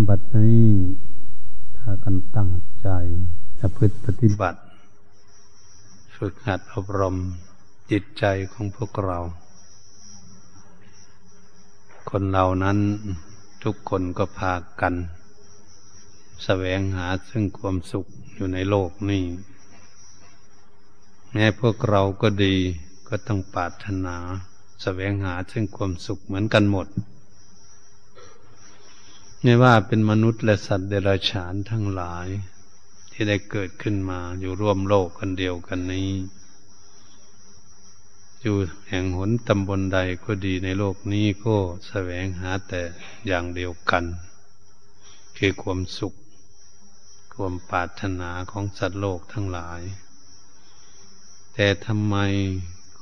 [0.00, 0.66] นบัดนี้
[1.76, 2.50] พากันตั้ง
[2.82, 2.88] ใจ
[3.58, 4.60] จะพฤติปฏิบัติ
[6.16, 7.16] ฝึกหัดอบรม
[7.90, 9.18] จิตใจของพวกเรา
[12.10, 12.78] คนเรานั้น
[13.62, 14.98] ทุกคนก็พากันส
[16.44, 19.24] แสวงหาซึ่งความสุขอยู่ในโลกนี้
[21.32, 22.56] แม้พวกเราก็ดี
[23.08, 24.16] ก็ต้องปรารถนา
[24.82, 26.88] สแสวงหาซึ่งความสุขเหมือนกันหมด
[29.44, 32.26] ไม่ว่าเป็นมนุษย์และสัตว์เดรัจฉานทั้งหลาย
[33.12, 36.10] ที่ได้เกิดขึ้นมาอยู่ร่วมโลกกันเดียวกันนี้
[38.42, 38.56] อยู่
[38.88, 41.56] แห่งหนตำบลใดก็ดีในโลกนี้ก็
[41.88, 42.82] แสวงหาแต่
[43.26, 44.04] อย่างเดียวกัน
[45.36, 46.14] คือความสุข
[47.34, 49.80] ความปรารถนาของสัตว์โลกทั้งหลาย
[51.54, 52.16] แต่ทำไม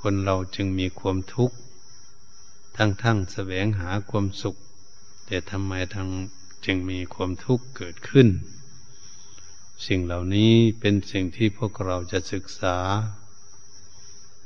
[0.00, 1.56] คนเราจึงมีความทุกข์
[2.76, 4.56] ทั้งๆแสวงหาความสุข
[5.32, 6.08] แต่ทำไมทาง
[6.64, 8.28] จึงมีความทุกข์เกิดขึ้น
[9.86, 12.78] สิ่งเหล่านี้เป็นสิ่งที่พวกเราจะศึกษา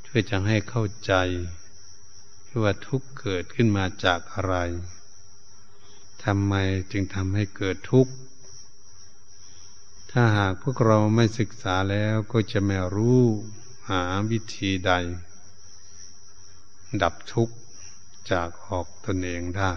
[0.05, 1.13] ช่วยจะให้เข้าใจ
[2.61, 4.55] ว่าทุกข์เกิดขึ้นมาจากอะไร
[6.23, 6.53] ทำไม
[6.91, 8.13] จึงทำให้เกิดทุกข์
[10.11, 13.21] ถ้าหากพวกเราไม่ศึกษาแล้วก็จะไม่รู้
[13.89, 14.91] หาวิธีใด
[17.01, 17.55] ดับทุกข์
[18.31, 19.73] จากออกตนเองได้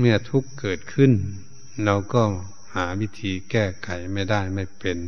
[0.00, 1.12] เมื่อทุกข์เกิดขึ้น
[1.84, 2.22] เราก็
[2.74, 4.98] หาวิธีแก้ไขไม่ได้ไม่เป็น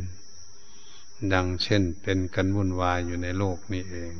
[1.33, 4.13] ดังเช่นเป็นกันวุ่นวายอยู่ในโลกนี้เอง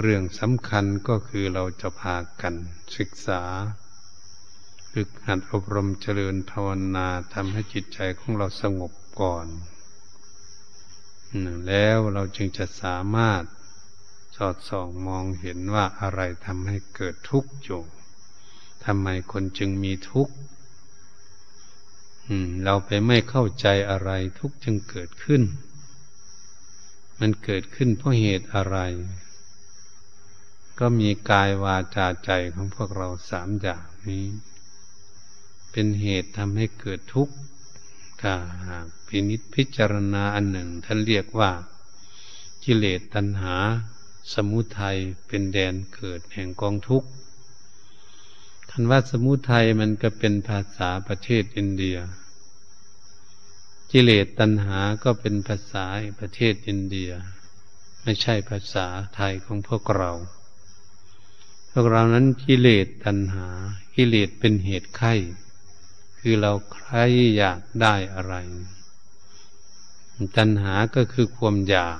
[0.00, 2.54] เรื่องสำคัญก็คือเราจะพากัน
[2.96, 3.42] ศึกษา
[4.92, 9.46] ฝึกหัดอบรมเจริญภาวนาทำให้จิตใจของเราสงบก่อน
[11.66, 13.42] แล้วเราจึงจะสามารถ
[14.36, 17.82] สอดส่องมองเห็นว่าอะไรทำให้เกิดทุกข์อยู่
[18.90, 20.34] ทำไมคนจึงมีทุกข์
[22.64, 25.42] เราไปไม่เข้าใจอะไรทุกข์จึงเกิดขึ้น
[27.20, 28.78] มันเกิดขึ้นเพราะเหตุอะไร
[30.78, 34.26] ก็มีกายวาจาใจของพวกเราสามอย่างนี้
[35.72, 37.34] เป็นเหตุทำให้เกิดทุกข์
[38.20, 38.32] ถ้า
[38.66, 41.50] หากพินิษพิจารณาอันหนึ่ง ท่านเรียกว่า
[42.64, 43.56] กิเลสตัณหา
[44.32, 47.08] สมุทัยเป็นแดนเกิดแห่งกองทุกข์
[48.80, 51.98] คันว่าสมุทัยมันก็เป็นภาษาประเทศอินเดีย
[53.90, 55.84] กิเลสตัณหาก็เป็นภาษา
[56.20, 57.10] ประเทศอินเดีย
[58.02, 60.10] ไม่ใช่ภาษาไทยของพวกเรา
[61.70, 63.48] พวกเรานั้นกิเลสตัณหา
[63.94, 65.14] กิเลสเป็นเหตุไข้
[66.18, 66.94] คือเราใคร
[67.36, 68.34] อยากได้อะไร
[70.36, 71.98] ตัณหาก็คือความอยาก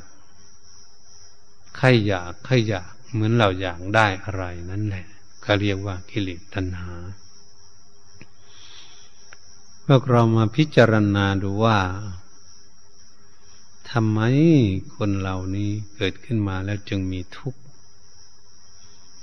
[1.76, 5.06] ใครอยากใครอยากเหมือนเราอยากได้อะไรนั่นแหละ
[5.48, 6.94] เขาเรียกว่ากิเลสตัณหา
[9.86, 11.78] พวกเรามาพิจารณาดูว่า
[13.90, 14.20] ทำไม
[14.94, 17.60] คนเหล่านี้เกิดขึ้นมาแล้วจึงมีทุกข์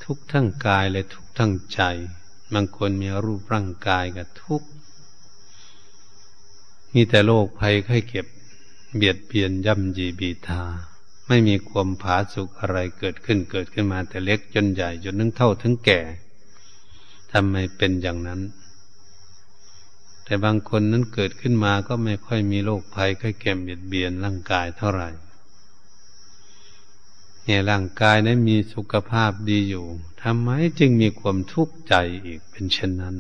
[0.04, 1.80] ทุกข์ทั้งกายและทุกข์ทั้งใจ
[2.54, 4.68] บางคนมีรูปร่างกายกับทุกข์
[6.94, 8.28] มีแต่โรคภัยไข้เก็บ
[8.96, 10.64] เบียดเบียนย่ำยีบีทา
[11.28, 16.00] ไม่มีความผาสุกอะไรเกิดขึ้นเกิดขึ้นมา แต่เล็กจนใหญ่จนนึงเท่าถึงแก่
[17.32, 18.42] ทำไมเป็นอย่างนั้น
[20.24, 25.10] แต่บางคนนั้นเกิดขึ้นมาก็ไม่ค่อยมีโรคภัยค่อยแก่เบียดเบียนร่างกายเท่าไหร่
[27.44, 29.86] เนี่ยร่างกายนั้นมีสุขภาพดีอยู่
[30.24, 30.50] ทำไม
[30.80, 33.16] จึงมีความทุกข์ใจอีกเป็นเช่นนั้น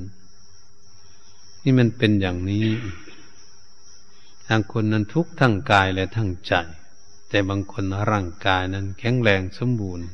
[1.63, 2.67] นี่มันเป็นอย่างนี้
[4.47, 6.53] ทางคนนั้นทุกข์ทั้งกายและทั้งใจ
[7.29, 10.07] แต่บางคนร่างกายนั้นแข็งแรงสมบูรณ์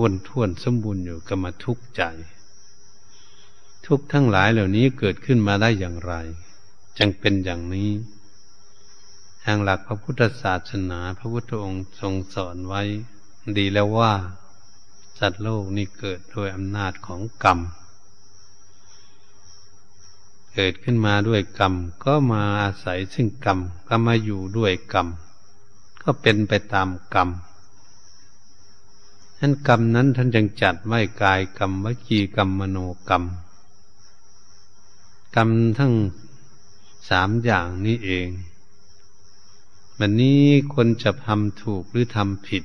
[0.00, 2.02] วนท่วนสมบูรณ์อยู่ก็มาทุกข์ใจ
[3.86, 6.12] ทุกทั้งหลายเหล่านี้เกิดขึ้นมาได้อย่างไร
[6.98, 7.90] จึงเป็นอย่างนี้
[9.44, 12.82] ทางหลักพระพุทธศาสนา พระพุทธองค์ทรงสอนไว้
[13.58, 14.12] ดีแล้วว่า
[15.18, 17.58] สัตว์โลกนี้เกิดโดยอำนาจของกรรม
[20.54, 23.58] เกิดขึ้นมาด้วยกรรม ก็มาอาศัยซึ่งกรรม
[23.88, 25.08] ก็มาอยู่ด้วยกรรม
[26.02, 27.28] ก็เป็นไปตามกรรม
[29.40, 33.24] นั้นกรรมนั้นท่านจึงจัดไว้กายกรรมวจีกรรมมโนกรรม
[35.36, 35.94] กรรมทั้ง
[37.08, 38.28] สามอย่างนี้เอง
[39.98, 40.42] วันนี้
[40.74, 42.64] คนจะทำถูกหรือทำผิด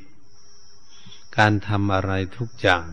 [1.37, 2.85] การทำอะไรทุกอย่าง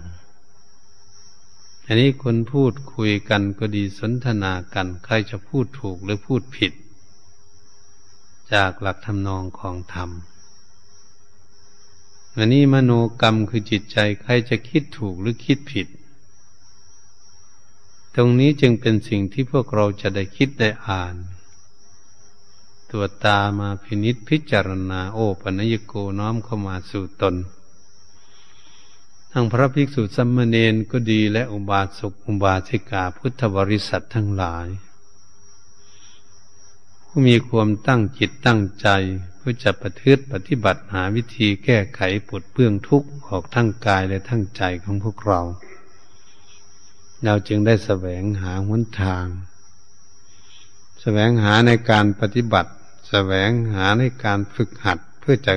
[1.86, 6.72] อันนี้คนพูดคุยกันก็ดีสนทนากัน ใครจะพูดถูกหรือพูดผิด
[8.52, 10.10] จากหลักทำนองของธรรม
[12.36, 15.88] อันนี้มโนกรรมคือจิตใจใครจะคิดถูกหรือคิดผิด
[18.14, 21.16] ตรงนี้จึงเป็นสิ่งที่พวกเราจะได้คิดได้อ่าน
[22.90, 27.34] ตัวตามาพินิษพิจารณาโอปัญญโกน้อมเข้ามาสู่ตน
[29.32, 34.68] ทั้งพระภิกษุสัมมเนนก็ดีและอุบาสกอุบาสิกาพุทธบริษัททั้งหลาย
[37.06, 38.88] ผู้มีความตั้งจิตตั้งใจ
[39.44, 45.40] พื่อจะประพฤติปฏิบัติหาวิธีแก้ไขปลดเปื้องทุกข์ออกทั้งกายและทั้งใจของพวกเรา
[47.24, 49.26] เราจึงได้แสวงหาหนทาง
[51.00, 52.72] แสวงหาในการปฏิบัติ
[53.08, 55.54] แสวงหาในการฝึกหัดเพื่อจะ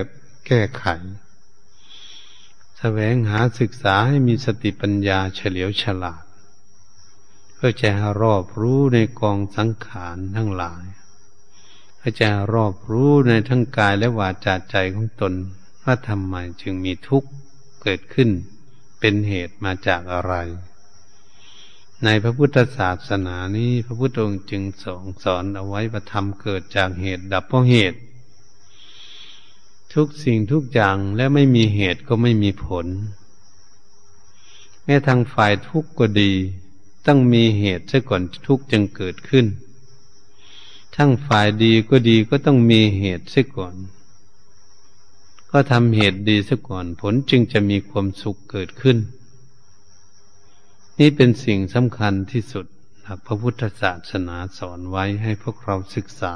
[0.47, 0.85] แก้ไข
[2.79, 6.23] แสวงหาศึกษาให้มีสติปัญญาเฉลียวฉลาด
[7.53, 7.89] เพื่อจะ
[8.21, 10.83] รอบรู้ในกองสังขารทั้งหลาย
[12.21, 15.33] จะรอบรู้ในทั้งกายและวาจาใจของตน
[15.83, 17.29] ว่าทำไมจึงมีทุกข์
[17.81, 18.29] เกิดขึ้น
[18.99, 20.33] เป็นเหตุมาจากอะไร
[22.03, 27.99] ในพระพุทธศาสนานี้พระพุทธองค์จึงสอนสอนเอาไว้ว่าธรรมเกิดจากเหตุดับเพราะเหตุ
[29.93, 32.85] ทุกสิ่งทุกอย่างและไม่มีเหตุก็ไม่มีผล
[34.83, 36.31] แม้ทางฝ่ายทุกข์ก็ดี
[37.07, 39.45] ต้องมีเหตุซะก่อนทุกข์จึงเกิดขึ้น
[40.95, 43.75] ทั้งฝ่ายดีก็ดีก็ต้องมีเหตุซะก่อน
[45.51, 48.97] ก็ทำเหตุดีซะก่อน ผลจึงจะมีความสุขเกิดขึ้น
[50.99, 52.65] นี่เป็นสิ่งสำคัญที่สุด
[53.01, 56.35] หลักพระพุทธศาสนาสอนไว้ให้พวกเราศึกษา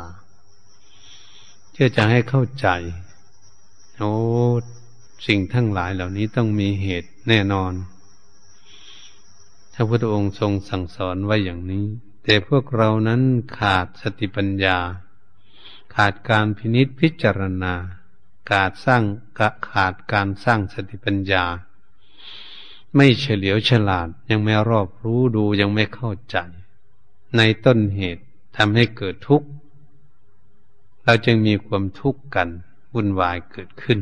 [1.72, 2.68] เพื่อจะให้เข้าใจ
[3.98, 4.14] โอ้
[5.28, 7.74] สิ่งทั้งหลายเหล่านี้ต้องมีเหตุแน่นอน
[9.74, 11.86] พระพุทธองค์ทรงสั่งสอนไว้อย่างนี้
[12.24, 13.21] แต่พวกเรานั้น
[13.57, 14.77] ขาดสติปัญญา
[15.95, 17.74] ขาดการพินิษพิจารณา
[18.50, 19.04] ขาดสร้าง
[19.69, 21.44] ขาดการสร้างสติปัญญา
[22.95, 26.38] ไม่เฉลียวฉลาดยังไม่รอบรู้ดูยังไม่เข้าใจ
[27.36, 28.24] ในต้นเหตุ
[28.57, 29.48] ทำให้เกิดทุกข์
[31.04, 32.48] เราจึงมีความทุกข์กัน
[32.94, 34.00] วุ่นวายเกิดขึ้น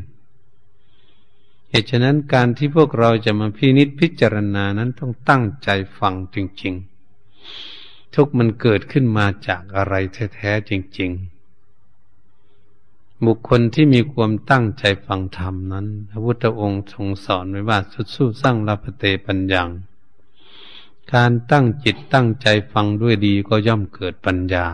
[1.69, 5.69] เหตุฉะนั้นการที่พวกเราจะมาพินิษพิจารณานั้นต้องตั้งใจ
[5.99, 7.76] ฟังจริง ๆ
[8.15, 9.93] ทุกมันเกิดขึ้นมาจากอะไร
[10.35, 11.37] แท้ๆจริง ๆ
[13.25, 19.63] บุคคลที่มีความตั้งใจฟังธรรมนั้น พระพุทธองค์ทรงสอนไว้ว่าสุดสู้สร้างลาภเตปัญญา
[21.13, 24.65] การตั้งจิตตั้งใจฟังด้วยดีก็ย่อมเกิดปัญญา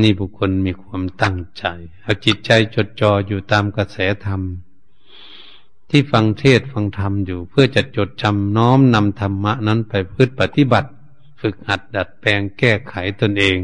[0.00, 1.64] นี่บุคคลมีความตั้งใจ
[2.02, 4.40] เอาจิตใจจดจ่ออยู่ตามกระแสธรรม
[5.90, 10.90] ที่ฟังเทศฟังธรรมอยู่เพื่อจะจดจำน้อมนำธรรมะนั้นไปพืชปฏิบัติ
[11.42, 13.58] ฝึกหัดดัดแปลงแก้ไขตนเอง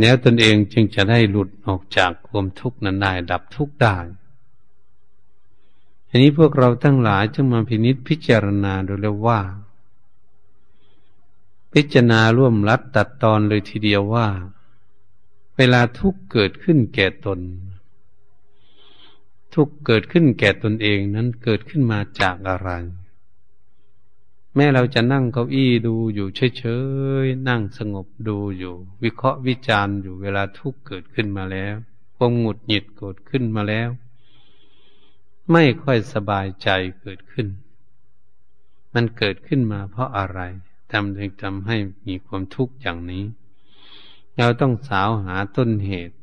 [0.00, 3.96] แล้วตนเองจึงจะได้หลุดออกจากความทุกข์นั้นได้ดับทุกข์ได้
[6.08, 9.40] อันนี้พวกเราทั้งหลายจึงมาพินิษพิจารณาดูแล้วว่า
[11.72, 14.26] พิจารณาร่วมรัดตัดตอนเลยทีเดียวว่า
[15.56, 17.40] เวลาทุกข์เกิดขึ้นแก่ตน
[19.54, 22.70] ทุกข์เกิดขึ้นแก่ตนเองนั้นเกิดขึ้นมาจากอะไร
[24.54, 26.28] แม้เราจะนั่งเก้าอี้ดูอยู่
[26.58, 26.64] เฉ
[27.24, 31.74] ยๆ นั่งสงบดูอยู่ วิเคราะห์วิจารณ์อยู่เวลาทุกข์เกิดขึ้นมาแล้ว
[32.16, 33.90] ความหงุดหงิดเกิดขึ้นมาแล้ว
[35.52, 36.68] ไม่ค่อยสบายใจ
[37.00, 37.46] เกิดขึ้น
[38.94, 40.40] มันเกิดขึ้นมาเพราะอะไร
[40.92, 41.76] ทำถึงทำให้
[42.06, 43.24] มีความทุกข์อย่างนี้
[44.38, 46.16] เราต้องสาวหาต้นเหตุ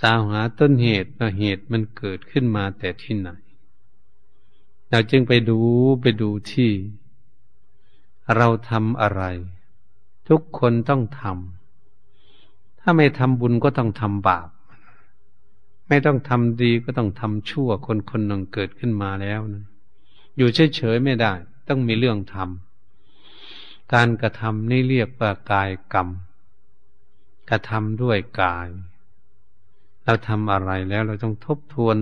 [0.00, 3.30] สาวหาต้นเหตุว่าเหตุมันเกิดขึ้นมาแต่ที่ไหน
[4.90, 5.58] เราจึงไปดู
[6.00, 6.70] ไปดูที่
[8.36, 9.22] เราทำอะไร
[10.28, 14.48] ทุกคนต้องทำถ้าไม่ทำบุญก็ต้องทำบาป
[15.88, 19.64] ไม่ต้องทำดีก็ต้องทำชั่วคนคนหนึ่งเกิดขึ้นมาแล้วนะ
[20.36, 21.32] อยู่เฉยๆไม่ได้
[21.68, 26.08] ต้องมีเรื่องทำการกระทำนี่เรียกว่ากายกรรม
[27.50, 28.68] กระทำด้วยกาย
[30.04, 31.96] เราทำอะไรแล้วเราต้องทบทวน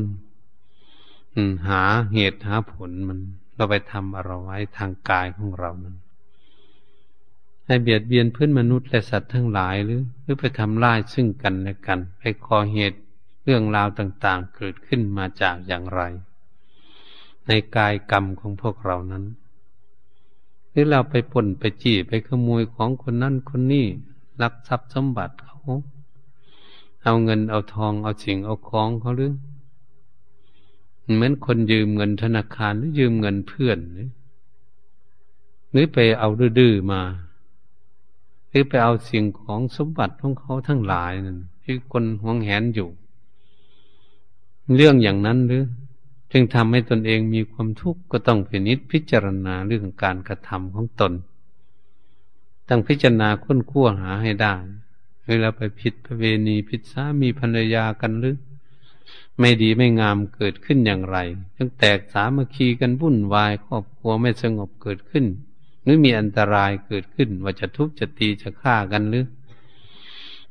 [1.69, 3.19] หาเหตุหาผลมัน
[3.57, 5.95] เราไปทำอะไรไว้ทางกายของเรามัน
[7.67, 12.99] ให้เบียดเบียนเพื่อนมนุษย์และสัตว์ทั้งหลายหรือหรือไปทำร้ายซึ่งกันและกัน ไปก่อเหตุ
[13.45, 16.03] เรื่องราวต่างๆ เกิดขึ้นมาจากอย่างไร
[17.47, 19.25] ในกายกรรมของพวกเรานั้น
[20.71, 23.87] หรือเราไปป่นไปจี้ไปขโมยของคนนั้นคนนี้
[24.43, 25.59] ลักทรัพย์สมบัติเขา
[27.03, 29.33] เอาเงินเอาทองเอาสิ่งเอาของเขาหรือ
[31.15, 33.79] เหมือนคนยืมเงินธนาคารหรือยืมเงินเพื่อน
[35.71, 37.03] หรือไปเอาดื้อมา
[38.49, 42.89] หรือไปเอาสิ่งของสมบัติของเขาทั้งหลายนั่นที่คนหวงแหนอยู่
[44.75, 45.65] เรื่องอย่างนั้นหรือ
[46.33, 51.13] จึงทำให้ตนเองมีความทุกข์ก็ต้องพินิจพิจารณาเรื่องการกระทำของตน
[52.69, 54.55] ต้องพิจารณาค้นคว้าหาให้ได้
[55.27, 58.37] เวลาไปผิดประเวณีผิดสามีภรรยากันหรือ
[59.41, 61.19] ไม่ดีไม่งามเกิดขึ้นอย่างไร
[61.57, 65.27] จึงแตกสามัคคีกันวุ่นวายครอบครัวไม่สงบเกิดขึ้น
[65.83, 69.27] หรือมีอันตรายเกิดขึ้น ว่าจะทุบจะตีจะฆ่ากันหรือ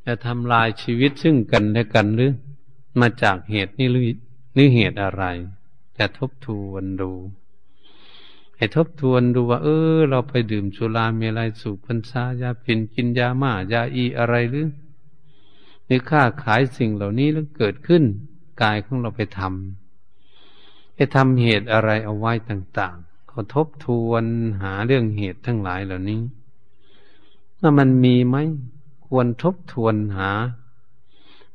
[0.06, 2.32] จะทำลายชีวิตซึ่งกันและกันหรือ
[3.00, 4.04] มาจากเหตุนี้หรือ
[4.58, 5.24] นี่เหตุอะไร
[5.98, 7.12] จะทบทวนดู
[8.56, 14.68] ให้ทบทวนดูว่า เออ เราไปดื่มสุราเมลัยสูบพันซายาปินกินยาหม่ายาอีอะไรหรือ
[15.86, 18.04] หรือค้าขายสิ่งเหล่านี้แล้วเกิดขึ้น
[18.62, 24.24] กายของเราไปทำไปทำเหตุอะไรเอาไว้ต่างๆเขาทบทวน
[24.62, 26.22] หาเรื่องเหตุทั้งหลายเหล่านี้
[27.60, 28.38] ว่ามันมีไหม
[29.08, 30.32] ควรทบทวนหา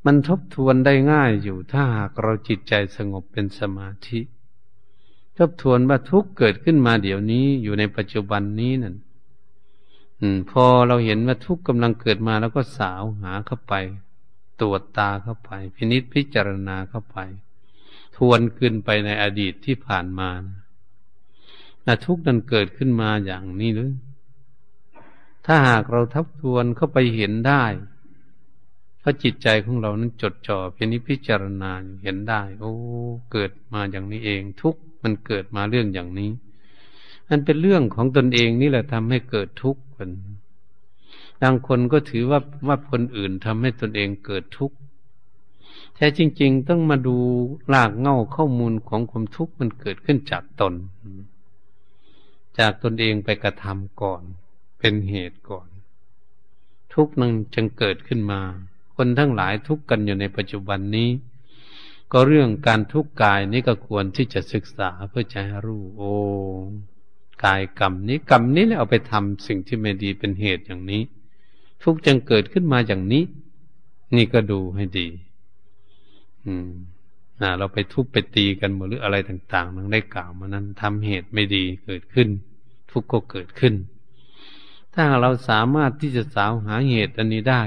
[0.07, 4.21] มันทบทวนได้ง่ายอยู่ถ้าหากเราจิตใจสงบเป็นสมาธิ
[5.37, 8.97] ทบทวนว่าทุกเกิดขึ้นมาเดี๋ยวนี้อยู่ในปัจจุบันนี้นั่น
[10.51, 13.75] พอเราเห็นว่าทุกกำลังเกิดมาแล้วก็สาวหาเข้าไป
[14.61, 17.19] ตรวจตาเข้าไป พินิษพิจารณาเข้าไป
[18.17, 20.31] ทวนขึ้นไปในอดีตที่ผ่านมา
[21.87, 23.93] นะทุกนั้นเกิดขึ้นมาอย่างนี้หรือ
[25.47, 27.65] ถ้าหากเราทับทวนเข้าไปเห็นได้
[28.99, 32.73] เพราะจิตใจของเรานั้นจดจ่อพินิจพิจารณาเห็นได้ โอ้
[33.33, 36.31] เกิดมาอย่างนี้เอง ทุกมันเกิดมาเรื่องอย่างนี้
[37.29, 40.11] มันเป็นเรื่องของตนเองนี่แหละทำให้เกิดทุกข์กัน
[41.43, 44.77] บางคนก็ถือว่าว่าคนอื่นทำให้ตนเองเกิดทุกข์
[45.95, 47.17] แท้จริง ๆ ต้องมาดู
[47.73, 50.75] รากเง่าข้อมูลของความทุกข์มันเกิดขึ้นจากตน
[52.59, 54.23] จากตนเองไปกระทำก่อน
[54.79, 55.69] เป็นเหตุก่อน
[56.95, 58.41] ทุกข์นั้นจึงเกิดขึ้นมา
[58.97, 61.11] คนทั้งหลายทุกข์กันอยู่ในปัจจุบันนี้
[62.13, 66.15] ก็เรื่องการทุกข์กายนี้ก็ควรที่จะศึกษาเพื่อจะให้รู้โอ้
[67.45, 71.03] กายกรรมนี้กรรมนี้แล้วเอาไปทำสิ่งที่ไม่ดีเป็นเหตุอย่างนี้
[71.83, 73.25] ทุกจึงเกิดขึ้นมาอย่างนี้
[74.17, 75.09] นี่ก็ดูให้ดี
[76.47, 76.71] อืม
[77.43, 82.29] นะเราไปทุบไปตีกันหมดหรืออะไรต่างๆนังได้กล่าวมานั้นทำเหตุไม่ดีเกิดขึ้น
[82.91, 83.75] ทุกก็เกิดขึ้น
[84.95, 87.63] ถ้าเราสามารถที่จะสาวหาเหตุอันนี้ได้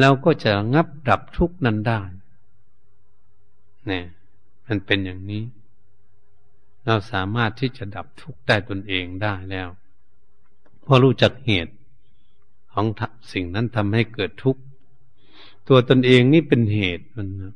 [0.00, 2.00] เราก็จะงับดับทุกนั้นได้
[3.86, 4.04] เนี่ย
[4.66, 5.42] มันเป็นอย่างนี้
[6.86, 9.68] เราสามารถที่จะดับทุกข์ได้ตนเองได้แล้ว
[10.82, 11.72] เพราะรู้จักเหตุ
[12.98, 14.62] ของสิ่งนั้นทำให้เกิดทุกข์
[15.68, 17.54] ตัวตนเองนี่เป็นเหตุมันนะ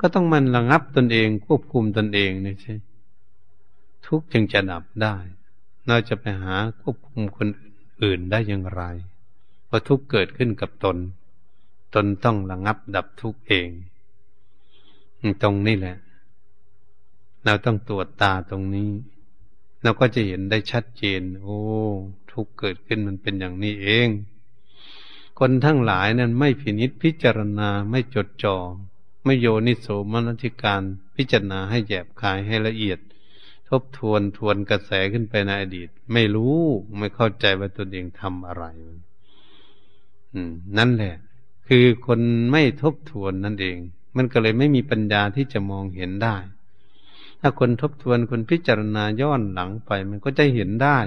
[0.00, 2.74] ก็ต้องมันระงับตนเองควบคุมตนเองนี่ใช่
[4.06, 5.16] ทุกข์จึงจะดับได้
[5.86, 7.48] เราจะไปหาควบคุมคน
[8.02, 8.82] อื่นได้อย่างไร
[9.66, 10.96] เพราะทุกข์เกิดขึ้นกับตน
[11.94, 13.68] ตนต้องระงับดับทุกข์เอง
[15.42, 15.96] ตรงนี้แหละ
[17.44, 18.90] เราต้องตรวจตาตรงนี้
[19.82, 21.58] เราก็จะเห็นได้ชัดเจน โอ้
[22.32, 24.08] ทุกข์เกิดขึ้นมันเป็นอย่างนี้เอง
[25.38, 28.56] คนทั้งหลายนั้นไม่พินิษพิจารณาไม่จดจอ่อ
[29.24, 30.82] ไม่โยนิโสมนติการ
[31.16, 32.98] พิจารณาให้แยบคายให้ละเอียด
[33.68, 36.58] ทบทวนทวนกระแสขึ้นไปในอดีต ไม่รู้
[36.98, 38.64] ไม่เข้าใจว่าตนเองทำอะไร
[40.34, 40.40] อื
[40.78, 41.14] นั่นแหละ
[41.68, 43.78] คือคนไม่ทบทวนนั่นเอง
[44.16, 46.36] มันก็เลยไม่มีปัญญาที่จะมองเห็นได้
[47.40, 50.98] ถ้าคนทบทวนคนพิจารณาย้อนหลังไป มันก็จะเห็นได้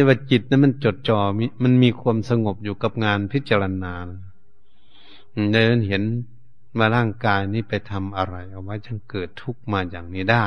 [0.00, 1.20] ี่ว่าจิตนั้นมันจดจ่อ
[1.62, 3.94] มันมีความสงบอยู่กับงานพิจารณา
[5.52, 6.02] ได้เห็น
[6.78, 10.46] ว่าร่างกายนี้ไปทำอะไร เอาไว้จึงเกิดทุกข์มาอย่างนี้ได้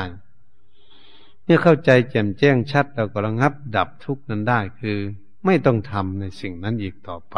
[1.46, 4.98] เนี่ยเข้าใจแจ่มแจ้งชัดเราก็ระงับดับทุกข์นั้นได้คือ
[5.46, 7.38] ไม่ต้องทำในสิ่งนั้นอีกต่อไป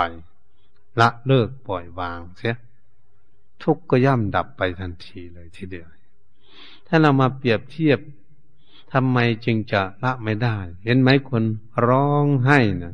[1.00, 2.56] ละเลิกปล่อยวางเสีย
[3.64, 5.88] ทุกข์ก็ย่ำดับไปทันทีเลยทีเดียว
[6.88, 8.00] ถ้าเรามาเปรียบเทียบ
[8.94, 11.44] ทำไมจึงจะละไม่ได้ เห็นไหมคน
[11.88, 12.94] ร้องไห้นะ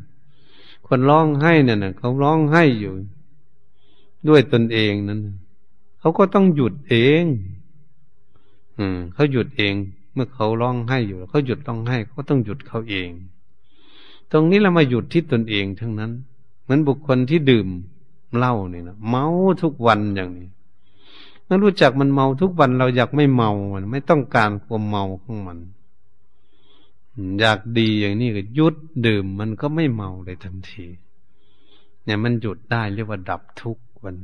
[0.86, 2.92] คนร้องไห้นี่ยนะเขาร้องไห้อยู่
[4.28, 5.20] ด้วยตนเองนั้น
[6.00, 7.24] เขาก็ต้องหยุดเอง
[8.78, 9.74] อืมเขาหยุดเอง
[10.14, 13.10] เมื่อเขาร้องไห้อยู่เขาหยุดร้องไห้เขาต้องหยุดเขาเอง
[14.30, 16.10] ตรงนี้เรามาหยุดที่ตนเองทั้งนั้น
[16.62, 17.68] เหมือนบุคคลที่ดื่ม
[18.36, 19.26] เหล้าเนี่ยนะเมา
[19.62, 20.48] ทุกวันอย่างนี้
[21.44, 25.58] เมื่อรู้จักมันเมาทุกวันเราอยากไม่เมามันไม่ต้องการความเมาของมัน
[27.40, 28.74] อยากดีอย่างนี้ก็หยุด
[29.06, 30.86] ดื่มมันก็ไม่เมาเลยทันที
[32.04, 34.16] เนี่ยมันหยุดได้เรียกว่าดับทุกข์วัน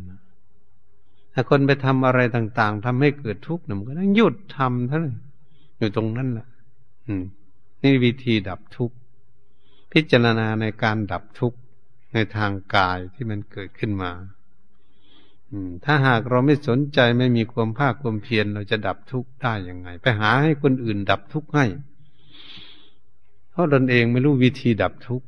[1.32, 5.16] ถ้าคนไปทำอะไรต่าง ๆทำให้เกิดทุกข์มันก็ต้องหยุดทำเท่านั้น
[5.78, 6.46] อยู่ตรงนั้นแหละ
[7.06, 7.24] อืม
[7.82, 8.96] นี่วิธีดับทุกข์
[9.92, 11.58] พิจารณาในการดับทุกข์
[12.12, 14.10] ในทางกายที่มันเกิดขึ้นมา
[15.84, 21.64] ถ้าหากเราไม่สนใจไม่มีความภาคความเพียรเราจะดับทุกข์ได้ยังไง ไปหาให้คนอื่นดับทุกข์ให้
[23.56, 25.26] เพราะตนเองไม่รู้วิธีดับทุกข์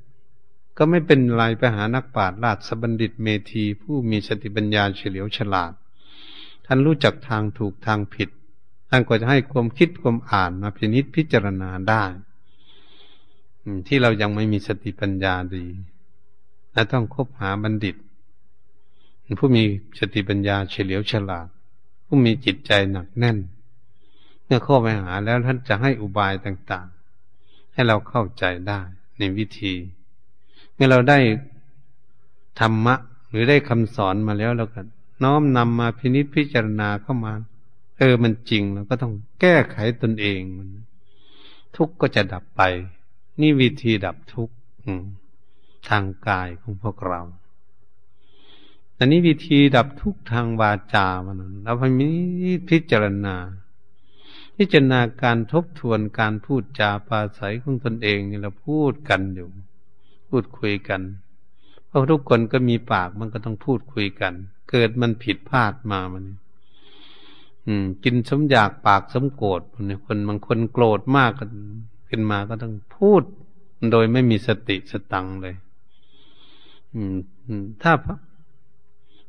[0.76, 5.72] ก็ไม่เป็นไรไปหานักปราชญ์ราชบัณฑิตเมธีผู้มีสติปัญญาเฉลียวฉลาด
[6.66, 8.28] ท่านรู้จักทางถูกทางผิด
[8.90, 12.04] ท่านก็จะให้ความคิดความอ่านมาพินิจพิจารณาได้
[13.86, 15.66] ที่เรายังไม่มีสติปัญญาดี
[16.72, 17.96] และต้องคบหาบัณฑิต
[19.38, 19.64] ผู้มี
[19.98, 21.48] สติปัญญาเฉลียวฉลาด
[22.06, 23.38] ผู้มีจิตใจหนักแน่น
[24.44, 26.88] เมื่อเข้าไปหาแล้วท่านจะให้อุบายต่าง
[27.78, 28.80] ให้เราเข้าใจได้
[29.18, 29.74] ในวิธี
[30.74, 31.18] เมื่อเราได้
[32.60, 32.94] ธรรมะ
[33.30, 34.80] หรือได้คำสอนมาแล้วเราก็
[35.22, 37.32] น้อมนำมาพินิจพิจารณาเข้ามา
[37.98, 40.68] เออมันจริงเราก็ต้องแก้ไขตนเองมัน
[41.76, 42.62] ทุกข์ก็จะดับไป
[43.40, 44.54] นี่วิธีดับทุกข์
[45.88, 47.20] ทางกายของพวกเรา
[48.98, 52.08] อันนี้วิธีดับทุกทางวาจามันเราพมี
[52.68, 53.36] พิจารณา
[54.60, 59.48] พิจารณาการทบทวนการพูดจาปาศัยของตนเองนี่เราพูดกันอยู่
[60.28, 61.02] พูดคุยกัน
[61.86, 64.34] เพราะทุกคนก็มีปากมันก็ต้องพูดคุยกัน
[64.70, 66.24] เกิดมันผิดพลาดมามัน
[67.66, 69.60] อืม กินสมอยากปากสมโกรธ
[70.04, 71.50] คนบางคนโกรธมากกัน
[72.08, 73.22] ขึ้นมาก็ต้องพูด
[73.92, 75.54] โดยไม่มีสติสตังเลย
[76.94, 77.92] อืมถ้า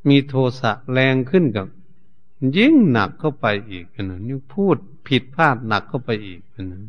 [0.09, 1.65] มีโทสะแรงขึ้นกับ
[2.57, 4.75] ยิ่งหนักเข้าไปอีกนะนี่งพูด
[5.07, 6.39] ผิดพลาดหนักเข้าไปอีก
[6.71, 6.81] นะ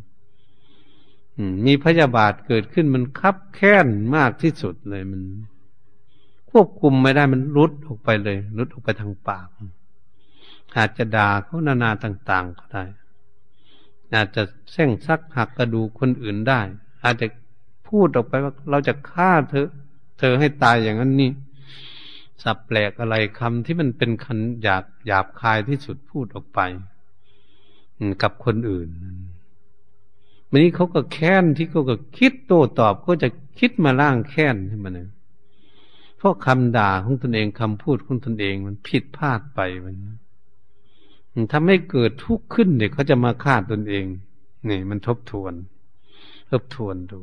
[1.67, 5.23] มีพยาบาทเกิดขึ้นมันคับแค้นมากที่สุดเลยมัน
[6.51, 9.49] ควบคุมไม่ได้มันรุดออกไปเลยรุดออกไปทางปาก
[10.77, 12.85] อาจจะด่าเขานานาต่าง ๆ ก็ได้
[14.15, 16.61] อาจจะแส้งซักหักกระดูคนอื่นได้
[17.05, 17.27] อาจจะ
[17.89, 19.69] พูดออกไปว่าเราจะฆ่าเธอ
[20.19, 21.31] เธอให้ตายอย่างนั้นนี่
[22.43, 26.61] สับแปลกอะไรคำที่มันเป็นคันหยาบหยาบคายที่สุดพูดออกไป
[28.23, 28.89] กับคนอื่น
[30.51, 34.99] วันนี้เขาก็แค้นที่เขาก็คิดโต้ตอบก็จะคิดมาล่างแค้นให้มัน
[36.17, 44.05] เพราะคำด่าของตนเองคำพูดของตนเองมันผิดพลาดไปมันทำให้เกิดทุกข์ขึ้นเนี่ยเขาจะมาฆ่าตนเอง
[44.69, 45.55] นี่มันทบทวน
[46.51, 47.21] ทบทวนดู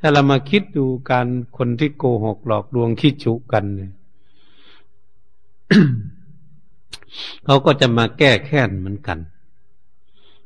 [0.00, 3.92] ถ้าเรามาคิดดูการคนที่โกหกหลอกลวงคิดจุกันเนี่ย
[7.44, 9.18] เขาก็จะมาแก้แค้นเหมือนกัน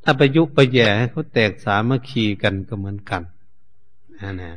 [0.02, 3.22] ถ้าประยุกต์ไปแย่ให้เขาแตกสามัคคีกันก็เหมือนกัน
[4.20, 4.52] นะนะ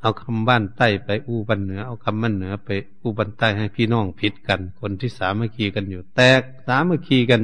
[0.00, 2.68] เอาคำบ้านใต้ไปอู้บันเหนือ เอาคำบ้านเหนือไป
[3.00, 7.42] อู้บันใต้ให้พี่น้องผิดกัน คนที่สามัคคีกันอยู่ แตกสามัคคีกัน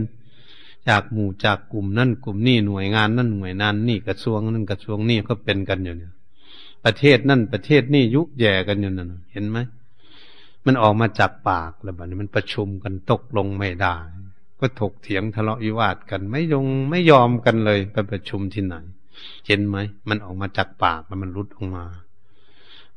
[0.89, 6.13] จากหมู่จากกลุ่มนั่นกลุ่มนี่หน่วยงานนั่นหน่วยนั้นนี่กระทรวงนั่นกระทรวงนี่ก็เป็นกันอยู่เนี่ย
[6.85, 9.59] ประเทศนั่นประเทศนี่ยุแย่กันอยู่นั่นเห็นไหม
[10.67, 13.97] มันออกมาจากปากแล้วบัดนี้มันประชุมกันตกลงไม่ได้
[14.61, 18.75] ก็ถกเถียงทะเลาะวิวาทกันไม่ยงไม่ยอมกันเลยไปประชุมที่ไหน
[19.47, 19.77] เห็นไหม
[20.09, 21.85] มันออกมาจากปากแล้วมันรุดออกมา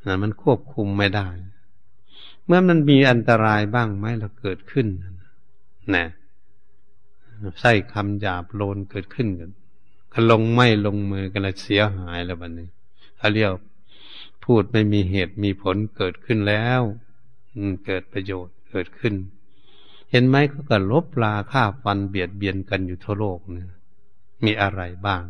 [0.05, 1.27] นะมันควบคุมไม่ได้
[2.45, 4.87] เมื่อมันมีอันตรายบ้างไหมเราเกิดขึ้น
[5.95, 6.07] นะ
[7.59, 9.51] ใส่คำหยาบโลนเกิดขึ้นกัน
[10.13, 12.69] ก็ลงไม่ลงมือกันเลยเสียหายแล้วบัดนี้
[13.17, 13.51] เขาเรียก
[14.43, 16.81] พูดไม่มีเหตุมีผลเกิดขึ้นแล้ว
[17.85, 19.15] เกิดประโยชน์เกิดขึ้น
[20.11, 23.69] เห็นไหมเขาก็ลบลาฆ่าฟันเบียดเบียนกันอยู่ทั่วโลกเนี่ย
[24.45, 25.23] มีอะไรบ้าง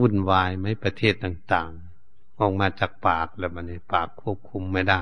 [0.00, 5.00] วุ่นวายไหมประเทศต่างๆ ออกมาจากปากแล้วมันในปากควบคุมไม่ได้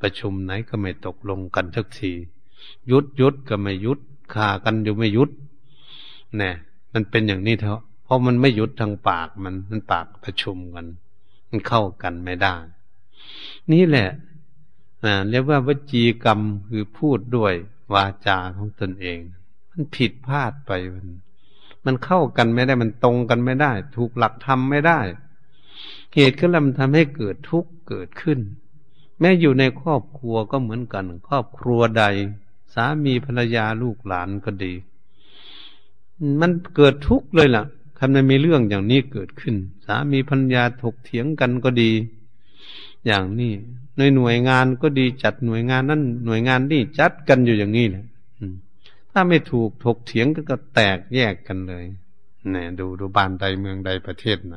[0.00, 2.12] ประชุมไหนก็ไม่ตกลงกันทักที
[2.90, 3.98] ยุดยุดก็ไม่ยุด
[4.34, 5.30] ฆ่ากันอยู่ไม่ยุด
[6.38, 6.54] เนี่ย
[6.92, 10.86] มันเป็นอย่างนี้เถอะเพราะมันไม่ยุดทางปากมันมันปากประชุมกัน
[11.48, 12.54] มันเข้ากันไม่ได้
[13.72, 14.08] นี่แหละ
[15.30, 17.54] เรียกว่าวจีกรรมคือพูดด้วย
[17.92, 19.18] วาจาของตนเอง
[19.70, 21.06] มันผิดพลาดไปมัน
[21.84, 25.00] มันเข้ากันไม่ได้มันตรงกันไม่ได้ ถูกหลักธรรมไม่ได้
[26.14, 28.40] เหตุก็แล้วมันทำให้เกิดทุกข์เกิดขึ้น
[29.20, 32.04] แม้อยู่ในครอบครัวก็เหมือนกัน ครอบครัวใด
[32.74, 34.72] สามีภรรยาลูกหลานก็ดี
[36.40, 37.64] มันเกิดทุกข์เลยล่ะ
[37.98, 39.54] คำนั้นมีเรื่องอย่างนี้เกิดขึ้น
[39.86, 41.90] สามีภรรยาถกเถียงกันก็ดี
[43.06, 43.52] อย่างนี้
[43.98, 48.04] ในหน่วยงานก็ดีจัดหน่วยงานนั่นหน่วยงานนี่จัดกันอยู่อย่างนี้แหละ
[49.10, 51.84] ถ้าไม่ถูกถกเถียงก็แตกแยกกันเลย
[52.50, 54.54] เนี่ยดูดูบ้านใดเมืองใดประเทศไหน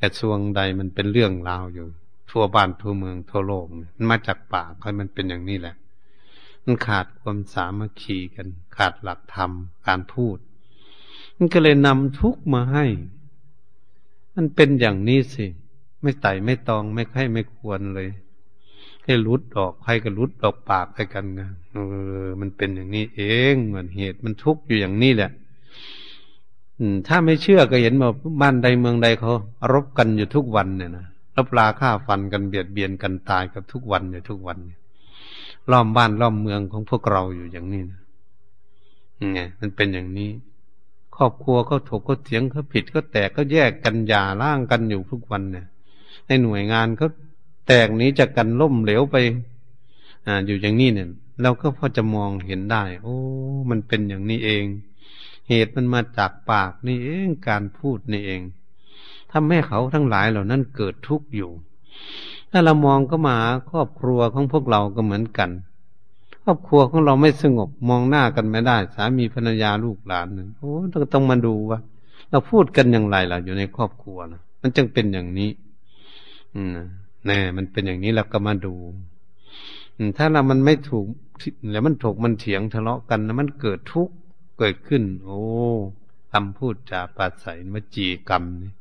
[0.00, 1.86] กระทรวงใดมันเป็นเรื่องราวอยู่
[2.30, 3.64] ทั่วบ้านทั่วเมืองทั่วโลก
[3.96, 5.76] มันมาจากปากให้มันเป็นอย่างนี้แหละ
[6.64, 9.50] มันขาดความสามัคคีกัน ขาดหลักธรรม
[9.86, 10.38] การพูด
[11.36, 12.84] มันก็เลยนำทุกมาให้
[14.34, 15.46] มันเป็นอย่างนี้สิ
[16.02, 18.08] ไม่ไต่ไม่ตองไม่ใครไม่ควรเลย
[19.04, 21.40] ให้รุดออกใครก็รุดออกปากไปกันไง
[21.72, 21.76] เอ
[22.24, 25.30] อ มันเป็นอย่างนี้เองเหมือนเหตุมันทุกข์อยู่อย่างนี้แหละ
[27.06, 28.10] ถ้าไม่เชื่อก็เห็นว่า
[28.40, 29.32] บ้านใดเมืองใดเขา
[29.72, 34.58] รบกันอยู่ทุกวันเนี่ยนะรบลาฆ่าฟันกันเบียดเบียนกันตายกับทุกวันอยู่ทุกวัน
[35.70, 38.00] ล้อมบ้านล้อมเมืองของพวกเราอยู่อย่างนี้นะ
[39.32, 40.30] ไงมันเป็นอย่างนี้
[41.16, 45.66] ครอบครัวเขาถกก็เถียงเขาผิดก็แตกก็แยกกันหย่าร่างกันอยู่ทุกวันเนี่ย
[46.26, 47.08] ในหน่วยงานเขา
[47.66, 49.16] แตกนี้จะกันล่มเหลวไป
[50.26, 51.08] อ่า อยู่อย่างนี้เนี่ย
[51.42, 53.16] เราก็พอจะมองเห็นได้ โอ้
[53.70, 54.64] มันเป็นอย่างนี้เอง
[55.48, 58.40] เหตุมันมาจากปากนี่เองการพูดนี่เอง
[59.32, 61.50] ทำให้เขาทั้งหลายเหล่านั้นเกิดทุกข์อยู่
[62.50, 63.36] ถ้าเรามองก็มา
[63.70, 65.50] ครอบครัวของพวกเราก็เหมือนกัน
[66.44, 71.78] ครอบครัวของเราไม่สงบมองหน้ากันไม่ได้ สามีภรรยาลูกหลานนั่นโอ้ต้องต้องมาดูว่า
[72.30, 75.50] เราพูดกันอย่างไรล่ะอยู่ในครอบครัวนะมันจึงเป็นอย่างนี้
[76.56, 76.76] อืม
[77.26, 78.74] แน่มันเป็นอย่างนี้เราก็มาดู
[80.16, 81.06] ถ้าเรามันไม่ถูก
[81.70, 84.14] แล้วมันถกมันเถียงทะเลาะกันแล้วมันเกิดทุกข์
[84.58, 85.40] เกิดขึ้น โอ้
[86.32, 88.72] คำพูดจาปาศัยวจีกรรมนี่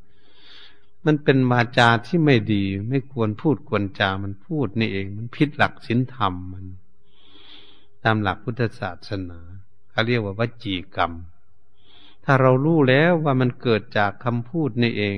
[1.06, 6.66] มันเป็นวาจาที่ไม่ดี ไม่ควรพูดควรจามันพูดนี่เอง มันผิดหลักศีลธรรมมัน
[8.04, 9.40] ตามหลักพุทธศาสนา
[9.92, 11.12] เขาเรียกว่าวจีกรรม
[12.24, 15.18] ถ้าเรารู้แล้วว่ามันเกิดจากคำพูดนี่เอง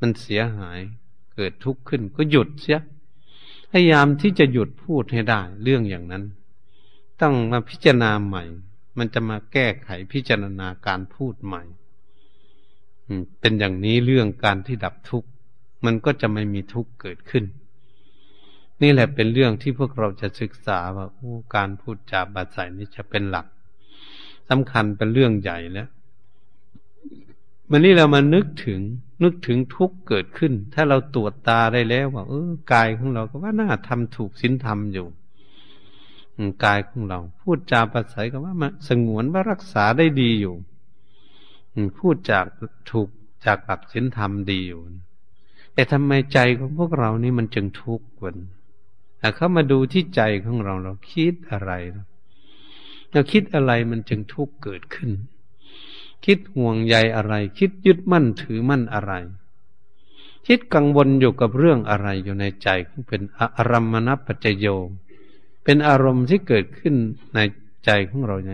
[0.00, 0.80] มันเสียหาย
[1.34, 2.80] เกิดทุกข์ขึ้นก็หยุดเสีย
[3.70, 6.24] พยายามที่จะหยุดพูดให้ได้ เรื่องอย่างนั้น
[7.20, 8.44] ต้องมาพิจารณาใหม่
[8.98, 11.62] มันจะมาแก้ไขพิจารณาการพูดใหม่
[13.40, 15.28] เป็นอย่างนี้เรื่องการที่ดับทุกข์
[15.84, 17.44] มันก็จะไม่มีทุกข์เกิดขึ้น
[18.82, 21.06] นี่แหละเป็นเรื่องที่พวกเราจะศึกษาว่า
[21.56, 23.46] การพูดจาบาศัยนี่จะเป็นหลัก
[24.48, 25.88] สำคัญเป็นเรื่องใหญ่แล้ว
[27.70, 28.80] วันนี้เรามานึกถึง
[29.22, 35.06] นึกถึงทุกข์เกิดขึ้น ถ้าเราตรวจตาได้แล้วว่าเออกายของเราก็ว่าน่าทำถูกศีลธรรมอยู่
[36.64, 40.54] กายของเรา พูดจาประสัยก็ว่ามาสงวนว่ารักษาได้ดีอยู่
[41.98, 42.44] พูดจาก
[42.90, 43.08] ถูก
[43.46, 44.80] จากหลักศีลธรรมดีอยู่
[45.74, 48.36] แต่ทำไมใจของพวกเรานี่มันจึงทุกข์กวน
[49.36, 51.72] เข้ามาดูที่ใจของเราเราคิดอะไร
[53.12, 55.10] เราคิดอะไรมันจึงทุกข์เกิดขึ้น
[56.24, 59.12] คิดห่วงใยอะไร คิดยึดมั่นถือมั่นอะไร
[60.46, 62.68] คิดกังวลอยู่กับเรื่องอะไรอยู่ในใจ
[63.08, 64.66] เป็นอารมณปัจจโย
[65.64, 66.94] เป็นอารมณ์ที่เกิดขึ้น
[67.34, 67.38] ใน
[67.84, 68.52] ใจของเราไง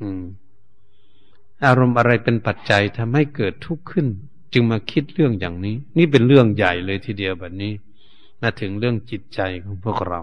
[0.00, 0.22] อืม
[1.66, 4.06] อารมณ์อะไรเป็นปัจจัยทำให้เกิดทุกข์ขึ้น
[4.52, 7.72] จึงมาคิดเรื่องอย่างนี้ นี่เป็นเรื่องใหญ่เลยทีเดียวแบบนี้
[8.42, 10.20] มาถึงเรื่องจิตใจของพวกเรา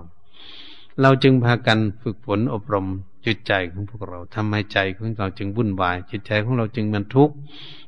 [1.01, 2.88] เราจึงพากันฝึกฝนอบรม
[3.25, 7.35] จิตใจของพวกเราทำให้ใจของเราจึงวุ่นวาย จิตใจของเราจึงมันทุกข์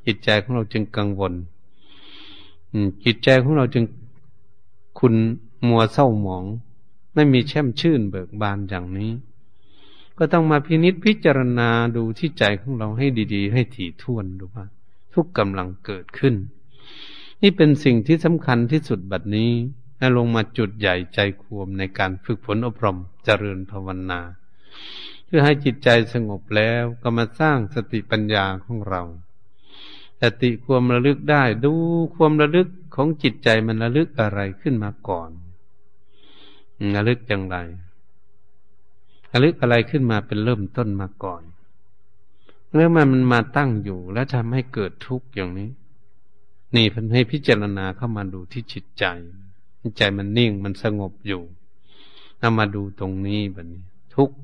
[0.06, 1.34] จิตใจของเราจึงกังวล
[3.04, 3.84] จิตใจของเราจึง
[4.98, 5.14] คุณ
[5.68, 6.44] มัวเศร้าหมอง
[7.14, 9.10] ไม่มีแช่มชื่นเบิกบานอย่างนี้
[10.18, 14.64] ก็ต้องมาพินิษพิจารณาดูที่ใจของเราให้ดีๆ ให้ถี่ถ้วนดูว่า
[15.14, 16.34] ทุกกำลังเกิดขึ้น
[17.42, 19.50] นี่เป็นสิ่งที่สำคัญที่สุดบัดนี้
[19.98, 24.20] ให้ลงมาจุดใหญ่ใจควมในการฝึกฝนอบรมเจริญภาวนา
[25.28, 29.02] เพื่อให้จิตใจสงบแล้วก็มาสร้างสติปัญญาของเรา
[30.22, 31.72] สติความระลึกได้ดู
[32.14, 35.30] ความระลึกของจิตใจมันระลึกอะไรขึ้นมาก่อน
[36.96, 37.56] ระลึกอย่างไร
[39.32, 41.42] ระลึกอะไรขึ้นมาเป็นเริ่มต้นมาก่อน
[42.70, 45.70] เมื่องมันมันมาตั้งอยู่แล้วทำให้เกิดทุกข์อย่างนี้
[46.74, 49.04] นี่พันให้พิจารณาเข้ามาดูที่จิตใจ
[49.96, 51.42] ใจมันนิ่งมันสงบอยู่
[52.42, 53.82] นำมาดูตรงนี้แบบนี้
[54.14, 54.36] ทุกข์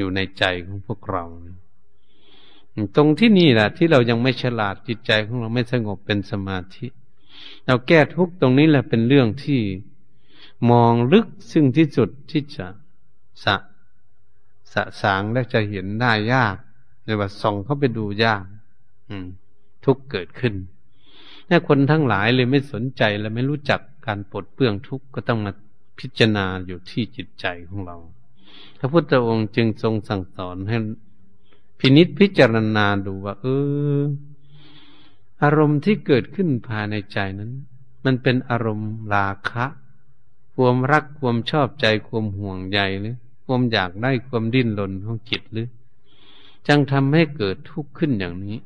[0.00, 1.24] อยู่ในใจของพวกเรา
[2.96, 6.86] ตรงที่นี่แหละที่เรายังไม่ฉลาดจิตใจของเราไม่สงบเป็นสมาธิ
[7.66, 9.60] เราแก้ทุกตรงนี้แหละเป็นเรื่องที่
[10.70, 12.66] มองลึกซึ่งที่สุดที่จะ
[13.44, 13.56] สะ
[14.72, 16.56] สะสางและจะเห็นได้ยาก
[17.04, 18.44] เรียกว่าส่องเข้าไปดูยาก
[19.10, 19.26] อืม
[19.84, 20.54] ทุกเกิดขึ้น
[21.48, 25.52] ถ้าคนทั้งหลายเลยไม่สนใจและไม่รู้จักการปลดเปลื้องทุกข์ก็ต้องมา
[25.98, 27.96] พิจารณาอยู่ที่จิตใจของเรา
[28.78, 30.76] พระพุทธองค์จึงทรงสั่งสอนให้
[31.78, 33.46] พินิษพิจารณาดูว่า เอ
[33.98, 34.00] อ
[35.42, 37.52] อารมณ์ที่เกิดขึ้นภายในใจนั้น
[38.04, 39.66] มันเป็นอารมณ์ราคะ
[40.54, 45.68] ความรักความชอบใจความห่วงใยหรือความอยากได้ความดิ้นรนของจิตหรือ
[46.68, 48.58] จังทำให้เกิดทุกข์ขึ้นอย่างนี้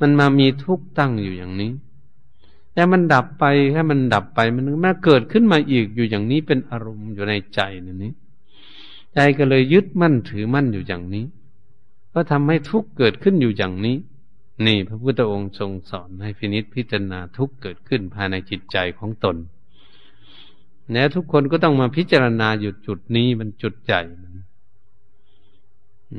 [0.00, 1.72] มันมามีทุกข์ตั้งอยู่อย่างนี้
[2.74, 8.12] แต่มันดับไปแค่มันดับไปมันแมันเกิดขึ้นมาอีกอยู่อย่างนี้เป็นอารมณ์อยู่ในใจนี่นี้
[9.14, 11.24] ใจก็เลยยึดมั่นถือมั่นอยู่อย่างนี้
[12.12, 13.96] ก็ทำให้ทุกข์เกิดขึ้นอยู่อย่างนี้
[14.66, 19.36] นี่พระพุทธองค์ทรงสอนให้พินิษพิจารณาทุกข์เกิดขึ้นภายในจิตใจของตน
[20.92, 24.02] แล้วทุกคนก็ต้องมาพิจารณาอยู่จุดนี้มันจุดใหญ่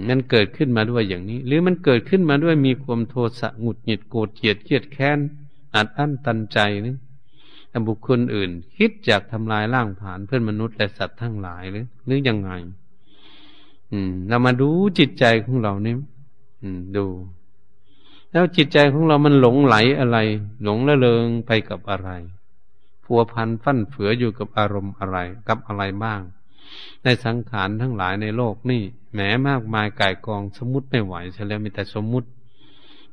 [0.10, 5.20] มันเกิดขึ้นมาด้วยอย่างนี้ หรือมันเกิดขึ้นมาด้วยมีความโทสะหงุดหงิดโกรธเกลียดเครียดแค้น
[5.76, 6.98] อัดอั้นตันใจหรือ
[7.70, 12.52] แต่บุคคลอื่น คิดอยากทำลายร่างผานเพื่อนมนุษย์และสัตว์ทั้งหลายหรือหรือยังไง
[13.94, 15.96] อืม เรามาดูจิตใจของเรานี่
[16.64, 17.06] อืม ดู
[18.32, 20.18] แล้วจิตใจของเรามันหลงไหลอะไร
[20.64, 22.10] หลงละเลงไปกับอะไร
[23.04, 26.22] พัวพันฟั่นเฟืออยู่กับอารมณ์อะไร กับอะไรบ้าง
[27.04, 28.82] ในสังขารทั้งหลายในโลกนี่
[29.14, 32.28] แหมมากมายก่ายกองสมมติไม่ไหวใช่แล้วมีแต่สมมุติ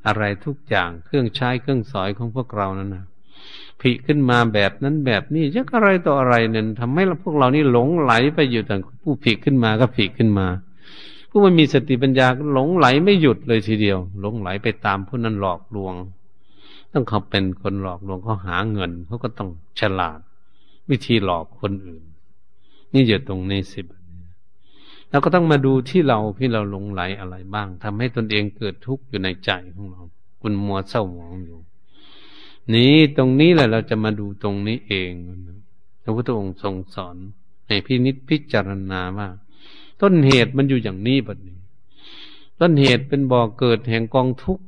[0.07, 3.05] อะไรทุกอย่างเครื่องใช้เครื่องสอยของพวกเรานั่นนะ
[3.81, 10.47] ผิขึ้นมาแบบนั้นแบบนี้ยักอะไรต่ออะไรเนี่ยทำให้พวกเรานี่หลงไหลไปอยู่แต่ผู้ผิขึ้นมาก็ผิขึ้นมา
[11.31, 15.95] ผู้ไม่มีสติปัญญาหลงไหลไม่หยุดเลยทีเดียว หลงไหลไปตามผู้นั้นหลอกลวง
[16.93, 20.21] ต้องเขาเป็นคนหลอกลวงเขาหาเงินเขาก็ต้องฉลาด
[20.91, 22.03] วิธีหลอกคนอื่น
[22.93, 23.87] นี่อยู่ตรงนี้สิบ
[25.11, 30.03] แล้วก็ต้องมาดูที่เราที่เราหลงไหลอะไรบ้างทำให้ตนเองเกิดทุกข์อยู่ในใจของเรา
[30.43, 31.59] คุณมัวเศร้าหมองอยู่
[32.75, 35.13] นี้ตรงนี้แหละเราจะมาดูตรงนี้เอง
[36.03, 37.17] พระพุทธองค์ทรงสอน
[37.67, 39.29] ให้พินิจพิจารณาว่า
[40.03, 41.59] ต้นเหตุมันอยู่อย่างนี้บัดนี้
[42.61, 44.65] ต้นเหตุเป็นบ่อเกิดแห่งกองทุกข์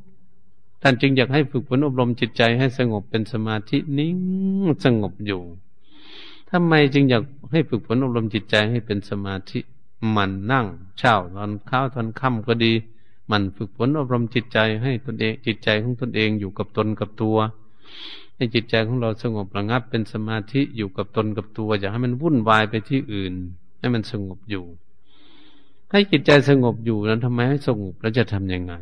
[0.83, 4.16] ท่านจึงอยากให้ฝึกฝนอบรมจิตใจให้สงบเป็นสมาธินิ่ง
[4.85, 5.40] สงบอยู่
[6.51, 9.59] ทำไมจึงอยากให้ฝึกฝนอบรมจิตใจให้เป็นสมาธิ
[10.16, 10.66] มันนั่ง
[10.99, 12.73] เช้าตอนข้าวตอนค่ำก็ดี
[13.31, 17.37] มันฝึกฝนอบรมจิตใจให้ตนเอง จิตใจของตนเองอยู่กับตนกับตัว
[18.37, 23.35] ให้จิตใจของเราสงบระงับเป็นสมาธิอยู่กับตนกับตัว อย่าให้มันวุ่นวายไปที่อื่น
[23.79, 24.64] ให้มันสงบอยู่
[25.92, 28.74] ให้จิตใจสงบอยู่นั้นทำไมให้สงบแล้วจะทํำยังไง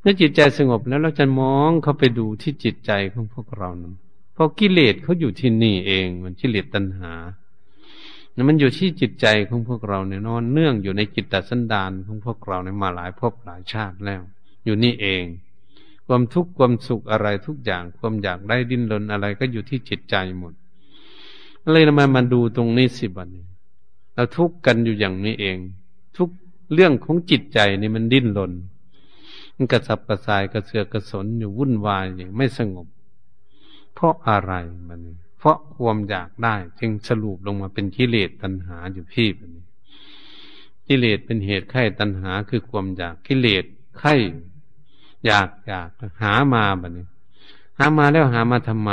[0.00, 3.94] เมื่อจิตใจสงบแล้วเราจะมองเข้าไปดูที่จิตใจของพวกเรานั้น
[4.32, 7.12] เพราะกิเลสเขาอยู่ที่นี่เอง มันกิเลสตัณหา
[8.48, 14.22] มันอยู่ที่จิตใจของพวกเราเนี่ยนอนเนื่องอยู่ในจิตตสันดานของพวกเราในมาหลายภพหลายชาติแล้ว
[14.64, 15.24] อยู่นี่เอง
[16.06, 20.52] ความทุกข์ความสุขอะไรทุกอย่างความอยากได้ดิ้นรนอะไรก็อยู่ที่จิตใจหมด
[21.70, 23.49] เลยมามาดูตรงนี้สิบันนี้
[24.20, 25.58] เราทุกข์กันอยู่อย่างนี้เอง
[26.16, 26.28] ทุก
[26.72, 28.52] เรื่องของจิตใจนี่มันดิ้นรน
[29.54, 32.88] มันกระสับกระส่ายกระเสือกกระสนอยู่วุ่นวายอย่างไม่สงบ
[33.94, 34.52] เพราะอะไร
[34.88, 39.64] มันนี้เพราะความอยากได้ จึงสรุปลงมาเป็นกิเลสตัณหาอยู่พี่แบบนี้
[40.86, 43.64] กิเลสเป็นเหตุไข้ตัณหาคือความอยากกิเลส
[43.98, 44.14] ไข้
[45.26, 45.88] อยากอยาก
[46.22, 47.06] หามาแบบนี้
[47.78, 48.90] หามาแล้วหามาทำไม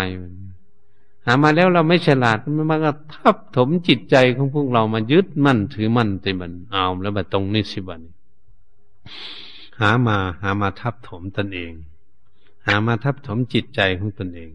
[1.28, 8.02] หามาแล้วเราไม่ฉลาดมันมาก็ทับถมจิตใจของพวกเรามายึดมั่นถือมั่นใจมันเอาแล้วมาตรงนี้สิบัน
[9.80, 11.72] หามาหามาทับถมตนเอง
[12.68, 14.52] หามาทับถมจิตใจของตนเอง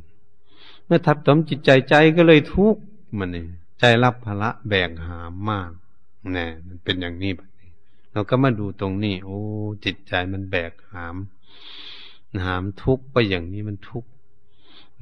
[0.85, 2.83] เมื่อทับถมจิตใจใจก็เลยทุกข์
[3.19, 3.45] มันนี่
[3.79, 5.71] ใจรับภาระแบกหามมาก
[6.33, 7.71] แน่มันเป็นอย่างนี้แบบนี้
[8.13, 9.39] เราก็มาดูตรงนี้ โอ้
[9.85, 11.17] จิตใจมันแบกหาม
[12.45, 14.09] หามทุกข์ไปอย่างนี้มันทุกข์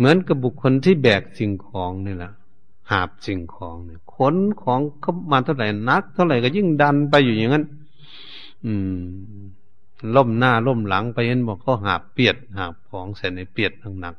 [0.00, 2.32] เหมือนกับบุคคลที่แบกสิ่งของนี่แหละ
[2.90, 7.64] หาบสิ่งของเนี่ยขนของเขามาเท่าไหร่นัก เท่าไหร่ก็ยิ่งดันไปอยู่อย่างนั้น
[8.66, 8.98] อืม
[10.16, 14.14] ล่มหน้าล่มหลังไปเห็นบอกเขาหาบเปียดหาบของใส่ในเปียดหนัก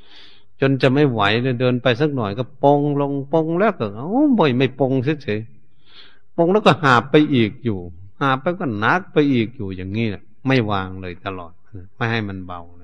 [0.00, 4.08] ๆจนจะไม่ไหวเลยเดินไปสักหน่อยก็ปงลงปงแล้วก็เอ้า
[4.38, 7.78] บ่อยไม่ปงเฉยๆปงแล้วก็หาบไปอีกอยู่
[8.20, 11.52] หาบไปก็นักไปอีกอยู่อย่างนี้แหละไม่วางเลยตลอด
[11.96, 12.83] ไม่ให้มันเบาเล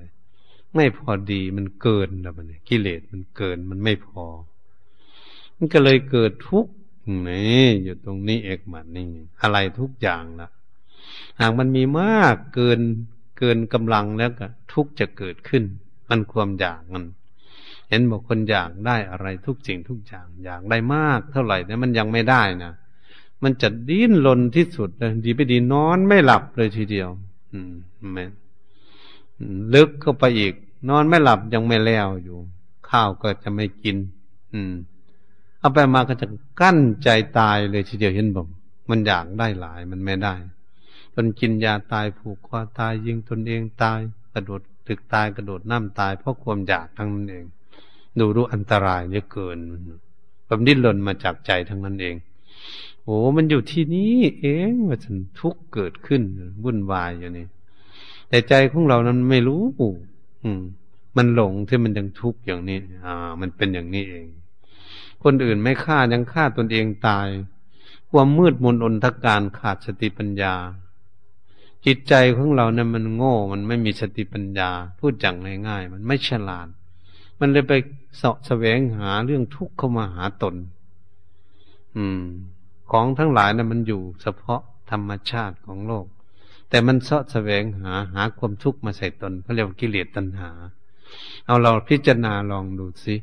[0.75, 4.25] ไม่พอดีมันเกินแล้วมันกิเลสมันเกินมันไม่พอ
[5.57, 6.73] มันก็เลยเกิดทุกข์
[7.27, 9.05] นี่อยู่ตรงนี้เอกมันนี่
[9.41, 10.49] อะไรทุกอย่างละ
[11.39, 12.79] หากมันมีมากเกิน
[13.39, 15.63] เกินกำลังแล้วก็ ทุกข์จะเกิดขึ้น
[16.09, 17.03] มันความอยากมัน
[17.89, 22.73] เห็นบอกคนอยากได้อะไรทุกสิ่งทุกอย่างอยากได้มาก เท่าไหร่แต่มันยังไม่ได้นะ
[23.43, 27.09] มันจะดิ้นรนที่สุดเลยดีไปดีนอนไม่หลับเลยทีเดียว
[27.53, 27.73] อืม
[28.13, 28.25] แม่
[29.73, 30.53] ลึกเข้าไปอีก
[30.89, 32.37] นอนไม่หลับยังไม่แล้วอยู่
[32.89, 33.97] ข้าวก็จะไม่กิน
[34.53, 34.73] อืม
[35.59, 36.27] เอาไปมาก็จะ
[36.61, 38.47] กั้นใจตายเลยทีเดียวเห็นบอก
[38.89, 40.35] มันอยากได้หลายมันไม่ได้
[41.13, 43.99] จนกินยาตายผูกคอตายยิงตนเองตาย
[44.33, 47.45] กระโดดตึกตายกระโดดน้ำตายเพราะความอยากทั้งนั้นเอง
[48.19, 49.57] ดูรู้อันตรายเยอะเกิน
[50.47, 52.15] ความดิ้นรนมาจากใจทั้งนั้นเอง
[53.03, 56.21] โอ้มันอยู่ที่นี้เองว่าฉันทุกข์เกิดขึ้น
[56.63, 57.45] วุ่นวายอยู่นี่
[58.31, 59.61] แต่ใจของเรานั้นไม่รู้
[60.43, 60.61] อืม
[61.17, 64.27] มันหลงที่มันยังทุกข์อย่างนี้ อ่า มันเป็นอย่างนี้เอง
[65.23, 67.27] คนอื่นไม่ฆ่ายังฆ่าตนเองตาย
[68.11, 70.55] ความมืดมนอนทการขาดสติปัญญา
[71.85, 75.35] จิตใจของเราเนี่ยมันโง่ มันไม่มีสติปัญญา พูดจัง
[75.67, 76.67] ง่ายๆมันไม่ฉลาด
[77.39, 77.73] มันเลยไป
[78.15, 80.55] เสาะแสวงหาเรื่องทุกข์เข้ามาหาตน
[81.97, 82.23] อืม
[82.91, 86.05] ของทั้งหลายนะ่ะมันอยู่เฉพาะธรรมชาติของโลก
[86.71, 90.49] แต่มันเสาะแสวงหาหาความทุกข์มาใส่ตนเขาเรียกว่ากิเลสตัณหา
[91.45, 93.15] เอาเราพิจารณาลองดูสิ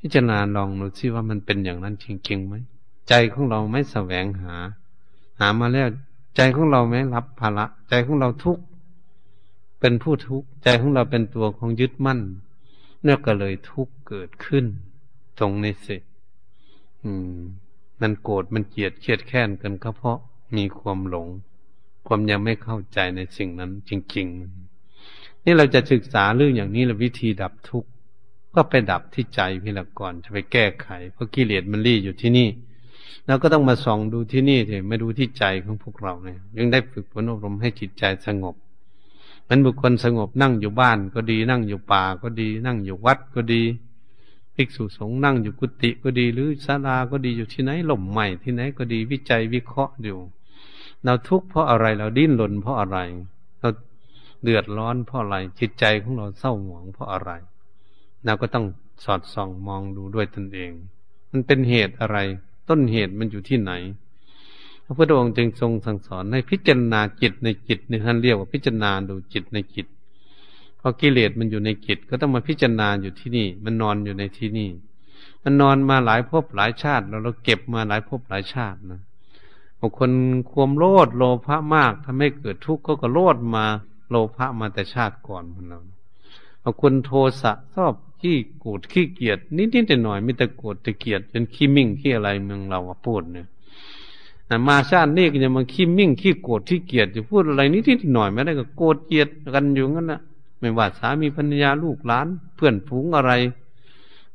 [0.00, 2.54] พิจารณาลองดูสิว่ามันเป็นอย่างนั้นจริงๆไหม
[3.08, 4.54] ใจของเราไม่แสวงหา
[5.40, 5.88] หามาแล้ว
[6.36, 8.62] ใจของเราไม่รับภาระใจของเราทุกข์
[9.80, 12.20] เป็นผู้ทุกข์ใจของเราเป็นตัวของยึดมั่น
[13.04, 14.64] เนี่ยก็เลยทุกข์เกิดขึ้น
[15.38, 15.96] ตรงนี้สิ
[17.02, 17.38] อืม
[18.00, 20.18] มันโกรธมันเกลียดเครียดแค้นกันก็เพราะ
[20.56, 21.28] มีความหลง
[22.12, 27.90] ความยังไม่เข้าใจในสิ่งนั้นจริง ๆ นี่เราจะศึกษาเรื่องอย่างนี้ล้ววิธีดับทุกข์
[28.54, 32.48] ก็ไปดับที่ใจพี่ละก่อนจะไปแก้ไข เพราะกิเลสมันรีอยู่ที่นี่
[33.26, 38.54] เราก็ต้องมาส่องดูที่นี่เถอะไม่ดูที่ใจของพวกเราเนี่ยยังได้ฝึกฝนอบรมให้จิตใจสงบ
[39.48, 43.62] มันบุคคลสงบนั่งอยู่บ้านก็ดีนั่งอยู่ป่าก็ดี นั่งอยู่วัดก็ดี
[44.54, 50.18] ภิกษุสงฆ์นั่งอยู่กุฏิก็ดี หรือศาลาก็ดีอยู่ที่ไหนหล่มใหม่ที่ไหนก็ดีวิจัยวิเคราะห์อยู่
[51.04, 52.98] เราทุกข์เพราะอะไรเราดิ้นรนเพราะอะไร
[53.60, 53.68] เรา
[54.42, 57.30] เดือดร้อนเพราะอะไร จิตใจของเราเศร้าหมองเพราะอะไร
[58.24, 58.66] เราก็ต้อง
[59.04, 60.70] สอดส่องมองดูด้วยตนเอง
[61.30, 62.18] มันเป็นเหตุอะไร
[62.68, 63.72] ต้นเหตุมันอยู่ที่ไหน
[64.84, 69.86] พระพุทธองค์จึงทรงสั่งสอนให้พิจารณาจิตในจิตนี่ท่านเรียกว่าพิจารณาดูจิตในจิต
[70.78, 74.68] เพราะกิเลสมันอยู่ในจิตก็ต้องมาพิจารณาอยู่ที่นี่ มันนอนอยู่ในที่นี่
[75.42, 79.00] มันนอนมาหลายภพหลายชาติเราเราเก็บมาหลายภพหลายชาตินะ
[79.80, 80.10] บางคน
[80.50, 83.64] ความโลดโลภะมากทำให้เกิดทุกข์ก็ก็โลดมา
[84.10, 85.80] โลภะมาแต่ชาติก่อนของเรา
[86.62, 93.46] บางคนโทสะชอบขี้โกรธขี้เกียจนิดๆแต่หน่อยมีแต่โกรธแต่เกียดจนขี้มิ่งขี้อะไรเมืองเราพูดเนี่ย
[94.68, 100.20] มาชาตินี้ก็จะมาขี้มิ่งขี้โกรธขี้เกียจจะพูดอะไรนิดๆหน่อยไม่ได้ก็โกรธเกียดกันอยู่งั้นนะ
[100.58, 103.32] ไม่ว่าสามีภรรยาลูกหลาน เพื่อนฝูงอะไร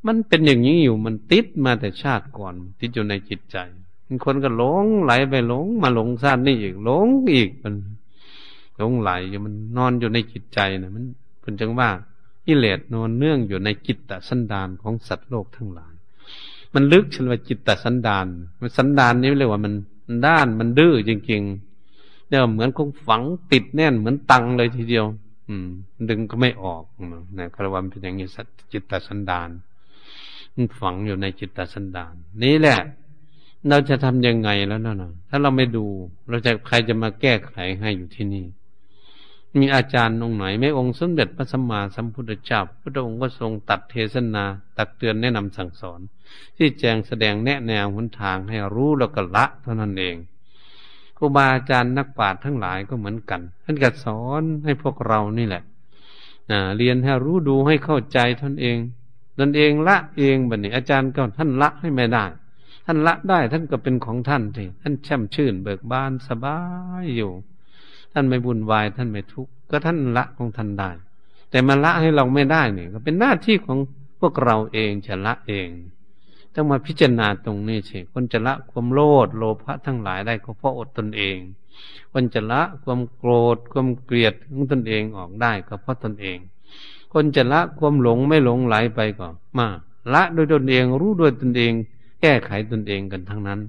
[0.06, 3.58] มันเป็นอย่างนี้อยู่มันติดมาแต่ชาติก่อน ติดอยู่ในจิตใจ
[4.26, 7.74] คนก็หลงไหลไปหลง มาหลงชาตินี้อีกหลงอีกมัน
[8.78, 11.04] หลงไหลอยู่มันนอนอยู่ในจิตใจนะมัน
[11.41, 11.89] เป็นจังว่า
[12.46, 15.94] กิเลสนอนเนื่องอยู่ในจิตตสันดานของสัตว์โลกทั้งหลาย
[16.74, 18.28] มันลึกชนว่าจิตตสันดาน
[18.60, 19.74] มันสันดานนี้เรียกว่ามัน
[20.26, 25.06] ด้านมันดื้อจริงๆเนี่ยเหมือนคงฝังติดแน่นเหมือนตังเลยทีเดียว
[25.50, 25.68] อืม
[26.10, 26.84] ดึงก็ไม่ออก
[27.38, 28.41] นะคารวันเป็นอย่างนี้สั
[28.72, 29.50] จิตตสันดาน
[30.56, 32.13] มันฝังอยู่ในจิตตสันดาน
[32.44, 32.80] นี่แหละ
[33.69, 35.86] เราจะทำยังไงแล้วนั่นะถ้าเราไม่ดู
[36.30, 38.45] เราจะใครจะมาแก้ไขให้อยู่ที่นี่
[39.60, 44.43] มีอาจารย์องค์ไหนไม่องค์สมเด็จพระสัมมาสัมพุทธเจ้าพระองค์ก็ทรงตัดเทศนา
[44.78, 45.99] ตักเตือนแนะนำสั่งสอน
[46.58, 50.15] ที่แจงแสดงแนะแนวหนทางให้รู้แล้วก็ละเท่านั้นเอง
[51.17, 55.63] ครูบาอาจารย์นักปราชญ์ทั้งหลายก็เหมือนกันท่านก็สอนให้พวกเรานี่แหละ
[56.78, 58.78] เรียนให้รู้ดูให้เข้าใจท่านเอง
[59.39, 62.25] ตนเองละเองบัดนี้อาจารย์ก็ท่านละให้ไม่ได้
[62.86, 66.60] ท่านละได้ท่านก็เป็นของท่านทีท่านแช่มชื่น เบิกบานสบา
[67.04, 67.32] ยอยู่
[68.13, 70.91] ท่านไม่บุญวายท่านไม่ทุกข์ก็ท่านละของท่านได้
[71.50, 73.78] แต่มาละให้เราไม่ได้เนี่ยก็เป็นหน้าที่ของ
[74.19, 75.69] พวกเราเองจะละเอง
[76.54, 81.38] ต้องมาพิจารณาตรงนี้สิคนจะละความโลดโลภะทั้งหลายได้ก็เพราะอดตนเอง
[82.12, 86.38] คนจะละความโกรธความเกลียดของตนเองออกได้ก็เพราะตนเอง
[87.13, 89.67] คนจะละความหลงไม่หลงไหลไปก็มา
[90.13, 91.74] ละโดยตนเองรู้โดยตนเอง
[92.26, 93.60] ก้ไขตนเองกันทั้งนั้น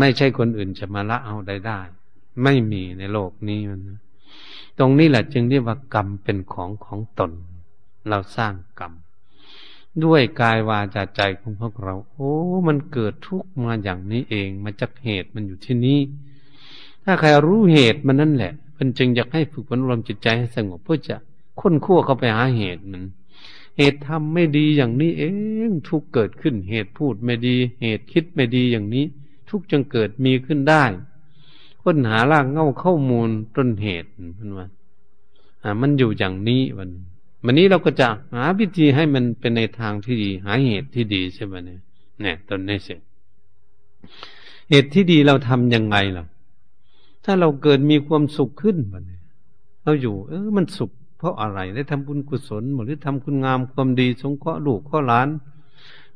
[0.00, 1.80] ไม่ใช่คนอื่นจะมาละเอาได้ได้
[2.42, 3.80] ไม่มีในโลกนี้มัน
[4.78, 7.30] ตรงนี้แหละจึงเรียกว่ากรรมเป็นของของตน
[8.08, 8.92] เราสร้างกรรม
[10.04, 12.32] ด้วยกายวาจาใจของพวกเรา โอ้
[12.68, 16.00] มันเกิดทุกข์มาอย่างนี้เองมาจากเหตุมันอยู่ที่นี่
[17.04, 21.16] ถ้าใครรู้เหตุมันนั่นแหละมันจึงอยากให้ฝึกฝนรวมจิตใจให้สงบเพื่อจะ
[21.60, 23.02] ค้นคั่วเข้าไปหาเหตุมัน
[23.78, 25.24] เหตุทำไม่ดีอย่างนี้เอ
[25.68, 29.04] งทุกเกิดขึ้น เหตุพูดไม่ดี เหตุคิดไม่ดีอย่างนี้
[29.48, 30.84] ทุกจึงเกิดมีขึ้นได้
[31.82, 34.08] ค้นหารากเง่าข้อมูลต้นเหตุ
[34.38, 34.66] มันว่า
[35.80, 36.90] มันอยู่อย่างนี้วัน
[37.44, 41.80] วันนี้เราก็จะหาวิธีให้มันเป็นในทางที่ดี หาเหตุที่ดีใช่ไหมเนี่ย
[42.20, 43.00] เนี่ยตอนนี้เสร็จ
[44.70, 46.24] เหตุที่ดีเราทํำยังไงล่ะ
[47.24, 49.18] ถ้าเราเกิดมีความสุขขึ้นวันนี้
[49.84, 55.28] เราอยู่ เออ มันสุข เพราะอะไรได้ทำบุญกุศลหรือทำคุณงามความดีสงเคราะห์ลูกข้อหลาน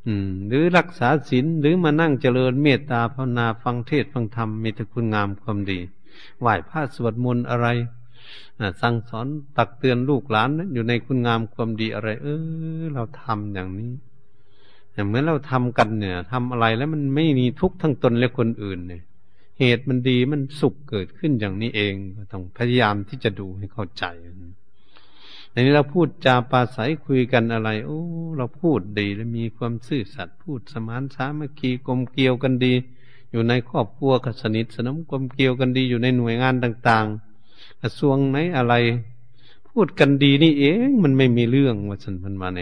[0.07, 5.79] อืม หรือรักษาศีลหรือมานั่งเจริญเมตตาภาวนาฟังเทศฟังธรรมมีแต่คุณงามความดี
[6.39, 7.67] ไหว้พระสวดมนต์อะไร
[8.81, 9.27] สั่งสอน
[9.57, 12.27] ตักเตือนลูกหลานอยู่ในคุณงามความดีอะไร เอ
[12.79, 13.91] อ เราทำอย่างนี้
[15.07, 19.01] เหมือนเราทำกันเนี่ยทำอะไรแล้วมันไม่มีทุกข์ทั้งตนและคนอื่นเนี่ย
[19.59, 21.93] เหตุมันดีมันสุขเกิดขึ้นอย่างนี้เอง
[22.31, 24.05] ต้องพยายามที่จะดูให้เข้าใจ
[25.51, 28.01] ในนี้เราพูดจาปาศัยคุยกันอะไร โอ้
[28.37, 32.73] เราพูดดีและมีความซื่อสัตย์พูดสมานสามัคคีกลมเกลียวกันดี
[33.31, 37.05] อยู่ในครอบครัวก็สนิทสนมกลมเกลียวกันดีอยู่ในหน่วยงานต่าง
[37.43, 38.73] ๆ กระทรวงไหนอะไร
[39.69, 42.59] พูดกันดีนี่เองมันไม่มีเรื่องว่าสันพันมาใน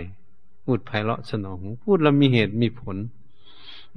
[0.63, 2.97] พูดไพเราะสนอง พูดแล้วมีเหตุมีผล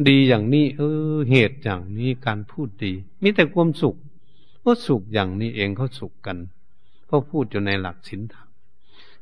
[0.09, 0.83] ดีอย่างนี้ เอ
[1.15, 3.97] อ เหตุอย่างนี้การพูดดี มีแต่ความสุข
[4.65, 6.39] ก็สุขอย่างนี้เองเขาสุขกัน
[7.07, 8.50] เพราะพูดอยู่ในหลักศีลธรรม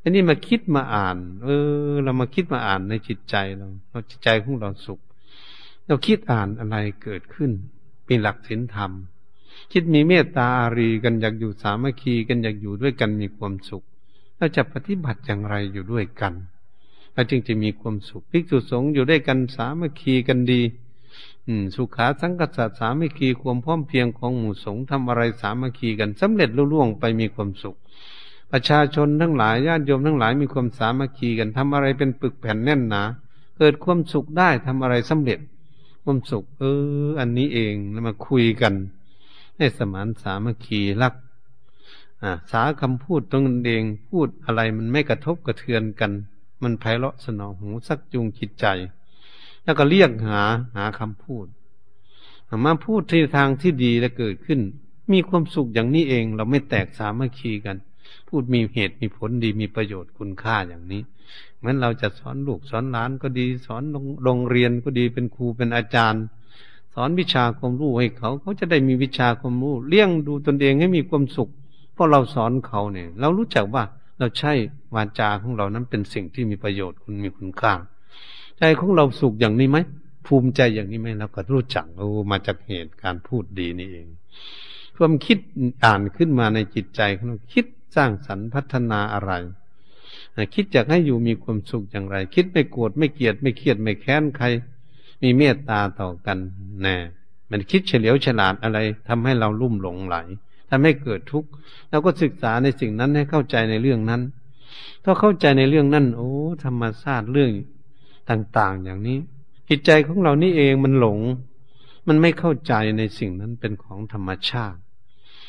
[0.02, 1.48] อันนี้มาคิดมาอ่าน เอ
[1.90, 5.00] อ เรามาคิดมาอ่านในจิตใจเรา เราจิตใจของเราสุข
[5.86, 7.50] เราคิดอ่านอะไรเกิดขึ้น
[8.04, 8.92] เป็นหลักศีลธรรม
[9.72, 13.84] คิดมีเมตตาอารีกันอยากอยู่สามัคคีกันอยากอยู่ด้วยกันมีความสุข
[14.36, 16.34] เราจะปฏิบัติอย่างไรอยู่ด้วยกัน
[17.12, 20.62] เราจึงจะมีความสุขภิกษุสงฆ์อยู่ด้วยกันสามัคคีกันดี
[21.46, 27.76] อืม สุขาสังกัสสามัคคีความพร้อมเพียงของหมู่สงฆ์ทำอะไรสามัคคีกันสำเร็จลุล่วงไปมีความสุข
[28.52, 33.02] ประชาชนทั้งหลายญาติโยมทั้งหลายมีความสามัคคีกันทำอะไรเป็นปึกแผ่นแน่นหนา
[33.58, 35.40] เกิดความสุขได้ทำอะไรสำเร็จ
[36.04, 36.64] ความสุข เอ
[37.06, 38.74] อ อันนี้เองแล้วมาคุยกัน
[39.56, 41.14] ให้สมานสามัคคีรัก
[42.22, 46.12] อ่าสาคำพูดตรงนั้นเองพูดอะไรมันไม่กระทบกระเทือนกัน
[46.62, 48.66] มันไพเราะสนองหูสักจูงจิตใจ
[49.64, 50.40] แล้วก็เรียกหา
[50.76, 51.46] หาคำพูด
[52.64, 54.60] มาพูดที่ทางที่ดีแล้วเกิดขึ้น
[55.12, 57.76] มีความสุขอย่างนี้เอง เราไม่แตกสามัคคีกัน
[58.28, 61.02] พูดมีเหตุมีผลดีมีประโยชน์คุณค่าอย่างนี้
[61.58, 63.82] เหมือนเราจะสอนลูกสอนหลานก็ดี สอน
[64.24, 66.22] โรงเรียนก็ดีเป็นครูเป็นอาจารย์
[66.94, 71.48] สอนวิชาความรู้ให้เขา เขาจะได้มีวิชาความรู้เลี้ยงดูตนเองให้มีความสุข
[71.94, 73.82] เพราะเราสอนเขาเนี่ย เรารู้จักว่า
[74.18, 74.52] เราใช่
[74.94, 77.74] วาจาของเรานั้นเป็นสิ่งที่มีประโยชน์คุณมีคุณค่า
[78.58, 79.78] ใจของเราสุขอย่างนี้ไหม
[80.26, 84.06] ภูมิใจอย่างนี้ไหมเราก็รู้จักโอ้มาจากเหตุการพูดดีนี่เอง
[84.96, 85.38] ความคิด
[85.84, 87.66] อ่านขึ้นมาในจิตใจของเราคิด
[87.98, 89.32] ร้างสรรค์พัฒนาอะไร
[90.54, 94.46] คิดอยากให้อยู่มีความสุขอย่างไร คิดไม่โกรธไม่เกลียดไม่เครียดไม่แค้นใคร
[95.22, 96.38] มีเมตตาต่อกัน
[96.82, 96.96] แน่
[97.50, 98.78] มันคิดเฉลียวฉลาดอะไร
[99.08, 100.16] ทำให้เราลุ่มหลงไหล
[100.70, 101.48] ทำให้เกิดทุกข์
[101.90, 104.22] เราก็ศึกษาในสิ่งนั้นให้เข้าใจในเรื่องนั้น
[105.04, 106.32] ถ้าเข้าใจในเรื่องนั้น โอ้
[106.64, 107.50] ธรรมชาติเรื่อง
[108.30, 109.18] ต่าง ๆ อย่างนี้
[109.68, 111.18] จิตใจของเรานี่เองมันหลง
[112.08, 114.78] มันไม่เข้าใจในสิ่งนั้นเป็นของธรรมชาติ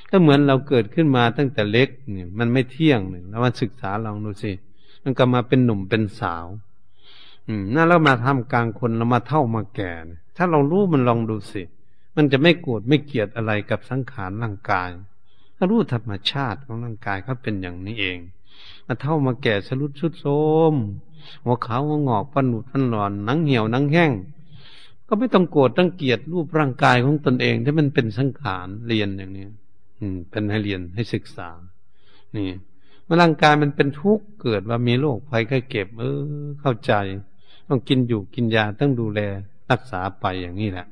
[0.10, 4.52] ก็เหมือนเราเกิดขึ้นมาตั้งแต่เล็กเนี่ยมันไม่เที่ยงเนี่ยแล้วมาศึกษาลองดูสิ
[5.04, 6.46] มันก็มาเป็นหนุ่มเป็นสาว
[7.48, 9.92] อืมนั่นเรามาทำกลางคนเรามาเท่ามาแก่
[10.38, 11.62] ถ้าเรารู้มันลองดูสิ
[12.16, 14.90] มันจะไม่โกรธไม่เกลียดอะไรกับสังขารร่างกาย
[15.56, 18.18] ถ้ารู้ธรรมชาติของร่างกายเขาเป็นอย่างนี้เอง
[18.86, 20.28] มาเท่ามาแก่สรุดชุดโท
[20.72, 20.74] ม
[21.44, 24.12] หัวขาวหัวงอกปันหนุดปันหลอนหนังเหี่ยวหนังแห้ง
[25.08, 29.46] ก็ไม่ต้องโกรธต้องเกลียดรูปร่างกายของตนเองที่มันเป็นสังขารเรียนอย่างนี้
[30.00, 31.50] อืม เป็นให้เรียนให้ศึกษา
[32.36, 32.50] นี่
[33.04, 36.22] เมื่อร่างกายมันเป็นทุกข์เกิดว่ามีโรคภัยไข้เก็บ เออ
[36.62, 36.94] เข้าใจ
[37.68, 39.20] ต้องกินอยู่กินยาต้องดูแล
[39.72, 40.88] รักษาไปอย่างนี้แหละ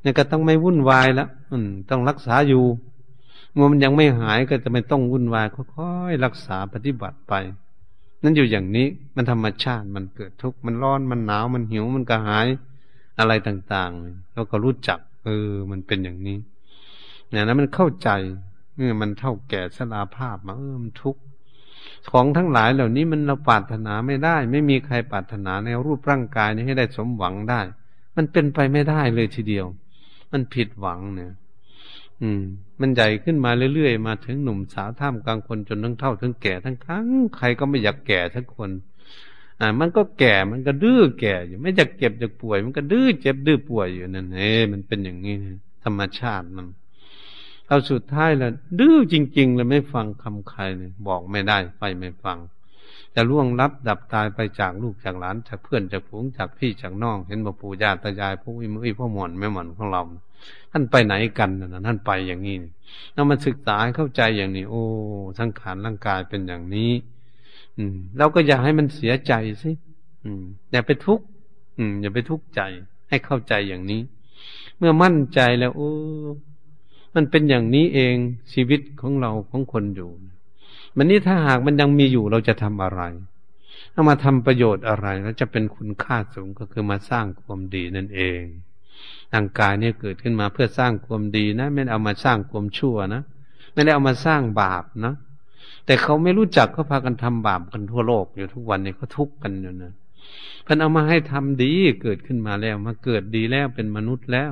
[0.00, 2.64] เนี่ยก็ต้องไม่วุ่นวายแล้วอืม ต้องรักษาอยู่
[3.52, 7.34] เมื่อมันยังไม่หายก็จะไม่ต้องวุ่นวายค่อยๆรักษาปฏิบัติไป
[8.22, 12.46] นั่นอยู่อย่างนี้มันธรรมชาติมันเกิดทุกข์มันร้อนมันหนาวมันหิวมันกระหาย
[13.18, 16.36] อะไรต่างๆเราก็รู้จัก เออ มันเป็นอย่างนี้
[17.30, 18.10] เนี่ยนั้นมันเข้าใจ
[18.74, 21.20] เมื่อมันเท่าแก่สลาภาพมาเออมันทุกข์
[22.10, 27.60] ของทั้งหลายเหล่านี้มันเราปรารถนาไม่ได้ ไม่มีใครปรารถนาในรูปร่างกายนี้ให้ได้สมหวังได้
[28.16, 29.66] มันเป็นไปไม่ได้เลยทีเดียว
[30.32, 31.32] มันผิดหวังเนี่ย
[32.22, 32.42] อืม
[32.80, 37.06] มันใหญ่ขึ้นมาเรื่อยๆมาถึงหนุ่มสาวท่ามกลางคนจนทั้งเท่าทั้งแก่ทั้งครั้ง
[37.36, 38.70] ใครก็ไม่อยากแก่ทั้งคน
[39.60, 45.36] อ่า มันก็แก่มันก็ดื้อแก่อยู่ ไม่อยากเก็บอยากป่วย มันก็ดื้อเจ็บดื้อป่วยอยู่นั่นเองมันเป็นอย่างนี้
[45.84, 46.66] ธรรมชาติมัน
[47.68, 52.38] เอาสุดท้ายแล้วดื้อจริง ๆ เลยไม่ฟังคำใครเนี่ยบอกไม่ได้ไปไม่ฟัง
[53.14, 60.02] จะล่วงลับดับตายไปจากลูกจากหลานจากเพื่อนจากฝูงจากพี่จากน้อง เห็นบ่ปู่ย่าตายายพวกอิมุ้ยพ่อหมอนแม่หมอนของเรา
[60.72, 62.56] ท่านไปไหนกันนะท่านไปอย่างนี้
[63.14, 64.82] เรามาศึกษาเข้าใจอย่างนี้ โอ้
[65.38, 66.92] สังขารร่างกายเป็นอย่างนี้
[67.78, 69.70] อืมเราก็อย่าให้มันเสียใจสิ
[70.24, 70.42] อืม
[70.72, 71.24] อย่าไปทุกข์
[71.78, 72.60] อืม อย่าไปทุกข์ใจ
[73.08, 74.00] ให้เข้าใจอย่างนี้
[74.78, 75.90] เมื่อมั่นใจแล้วโอ้
[77.14, 78.16] มันเป็นอย่างนี้เอง
[78.52, 80.10] ชีวิตของเราของคนอยู่
[80.96, 83.02] มันนี้ถ้าหากมันยังมีอยู่เราจะทำอะไร
[83.92, 88.42] เอามาทำประโยชน์อะไร แล้วจะเป็นคุณค่าสูงก็คือมาสร้างความดีนั่นเอง
[89.34, 93.22] ร่างกายเนี่ยเกิดขึ้นมาเพื่อสร้างความดีนะ ไม่เอามาสร้างความชั่วนะ
[93.72, 95.14] ไม่ได้เอามาสร้างบาปนะ
[95.86, 99.92] แต่เขาไม่รู้จักเขาพากันทำบาปกันทั่วโลกอยู่ทุกวันนี้เขาทุกข์กันอยู่นะ
[100.64, 104.50] เพิ่นเอามาให้ทำดีเกิดขึ้นมาแล้ว มาเกิดดีแล้วเป็นมนุษย์แล้ว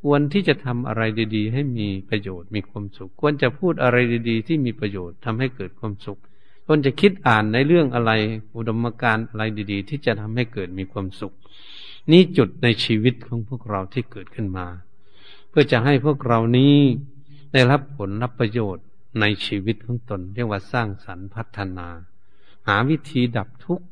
[0.00, 1.02] ควรที่จะทำอะไร
[1.36, 3.96] ดี ๆ ให้มีประโยชน์มีความสุข ควรจะพูดอะไร
[4.28, 6.20] ดีๆ ที่มีประโยชน์ทำให้เกิดความสุข
[6.66, 8.12] ควรจะคิดอ่านในเรื่องอะไร
[8.56, 9.42] อุดมการณ์อะไร
[9.72, 11.34] ดีๆ ที่จะทำให้เกิดมีความสุข
[12.10, 14.66] นี่จุดในชีวิตของพวกเราที่เกิดขึ้นมา
[15.48, 16.76] เพื่อจะให้พวกเรานี้
[17.52, 18.84] ได้รับผลรับประโยชน์
[19.20, 21.88] ในชีวิตของตน เรียกว่าสร้างสรรค์พัฒนา
[22.68, 23.86] หาวิธีดับทุกข์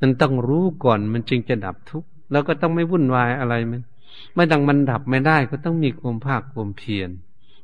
[0.00, 3.80] มันต้องรู้ก่อนมันจึงจะดับทุกข์แล้วก็ต้องไม่วุ่นวายอะไรมัน
[4.34, 7.10] ไม่ดังมันดับไม่ได้ก็ต้องมีความภาคความเพียร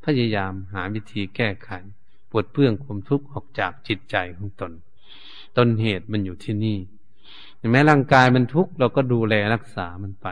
[0.04, 1.70] พยายามหาวิธีแก้ไข
[2.30, 4.72] ปวดเพื่องความทุกข์ออกจากจิตใจของตน
[5.56, 6.78] ต้นเหตุมันอยู่ที่นี่
[7.72, 10.26] แม้ร่างกายมันทุกข์เราก็ดูแลรักษามันไป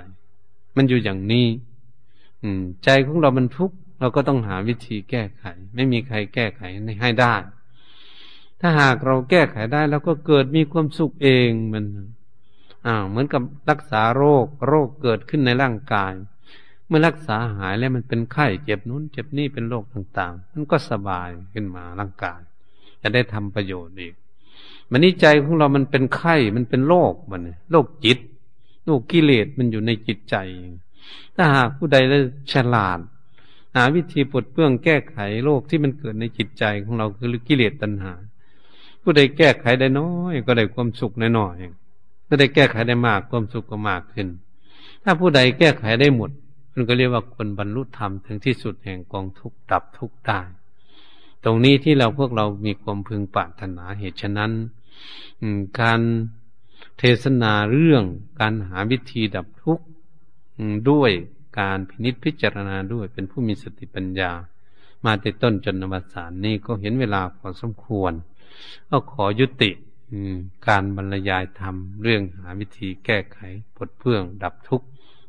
[0.77, 1.47] มันอยู่อย่างนี้
[2.43, 5.45] อืม ใจของเรามันทุกข์เราก็ต้องหาวิธีแก้ไข
[5.75, 6.63] ไม่มีใครแก้ไข
[7.03, 7.35] ให้ได้
[8.61, 11.85] ถ้าหากเราแก้ไขได้เราก็เกิดมีความสุขเองมัน
[12.87, 16.13] อ้าวเหมือนกับรักษาโรค โรคเกิดขึ้นในร่างกาย
[16.87, 22.41] เมื่อรักษาหายแล้วมันเป็นไข้เจ็บนู้นเจ็บนี่เป็นโรคต่าง ๆ มันก็สบายขึ้นมาร่างกาย
[23.03, 24.15] จะได้ทำประโยชน์อีก
[24.91, 28.19] มันนี้ใจของเรามันเป็นไข้มันเป็นโรคมันโรคจิต
[28.85, 30.37] โรคกิเลสมันอยู่ในจิตใจ
[31.37, 32.19] ถ้าหากผู้ใดได้
[32.53, 32.99] ฉลาด
[33.77, 38.13] หาวิธีปลดเปลื้องแก้ไขโรคที่มันเกิดในจิตใจของเราคือกิเลสตัณหา
[39.03, 41.84] ผู้ใดแก้ไขได้น้อย ก็ได้ความสุขน้อยๆ
[42.27, 44.29] ผู้ใดแก้ไขได้มากความสุขก็มากขึ้น
[45.03, 46.31] ถ้าผู้ใดแก้ไขได้หมด
[46.73, 50.41] มันก็เรียกว่าคนบรรลุธรรมถึงที่สุดแห่งกองทุกข์ดับทุกข์ได้
[51.45, 54.53] ตรงนี้ที่เราพวกเรามีความพึงปรารถนาเหตุฉะนั้น
[55.81, 56.01] การ
[56.99, 58.05] เทศนาเรื่อง
[58.41, 59.85] การหาวิธีดับทุกข์
[60.91, 61.11] ด้วย
[61.59, 64.31] การพินิษพิจารณาด้วยเป็นผู้มีสติปัญญา
[65.05, 68.13] มาแต่ต้นจนนวสานนี้ก็เห็นเวลาพอสมควร
[68.91, 69.71] ก็ขอยุติ
[70.67, 73.39] การบรรยายธรรม เรื่องหาวิธีแก้ไข
[73.77, 74.87] ปลดเพื่องดับทุกข์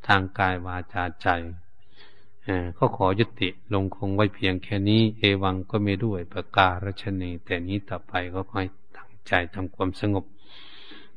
[0.07, 1.28] ทางกายวาจาใจ
[2.78, 8.65] ก็ขอยุติลงคงไว้เพียงแค่นี้ เอวังก็ไม่ด้วยประการชนี แต่นี้ต่อไปก็ค่อย
[8.97, 10.26] ตั้งใจทำความสงบ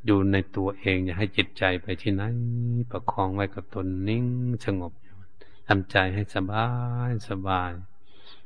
[0.04, 2.22] อยู่ในตัวเองอย่าให้จิตใจไปที่ไหน
[2.90, 4.24] ประคองไว้กับตนนิ่ง
[4.64, 4.92] สงบ
[5.68, 6.66] ทำใจให้สบา
[7.08, 7.70] ยสบาย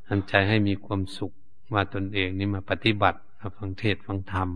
[0.09, 1.33] ทำใจให้มีความสุข
[1.73, 3.19] ว่าตนเองนี่มาปฏิบัติ
[3.57, 4.49] ฟังเทศฟังธรรม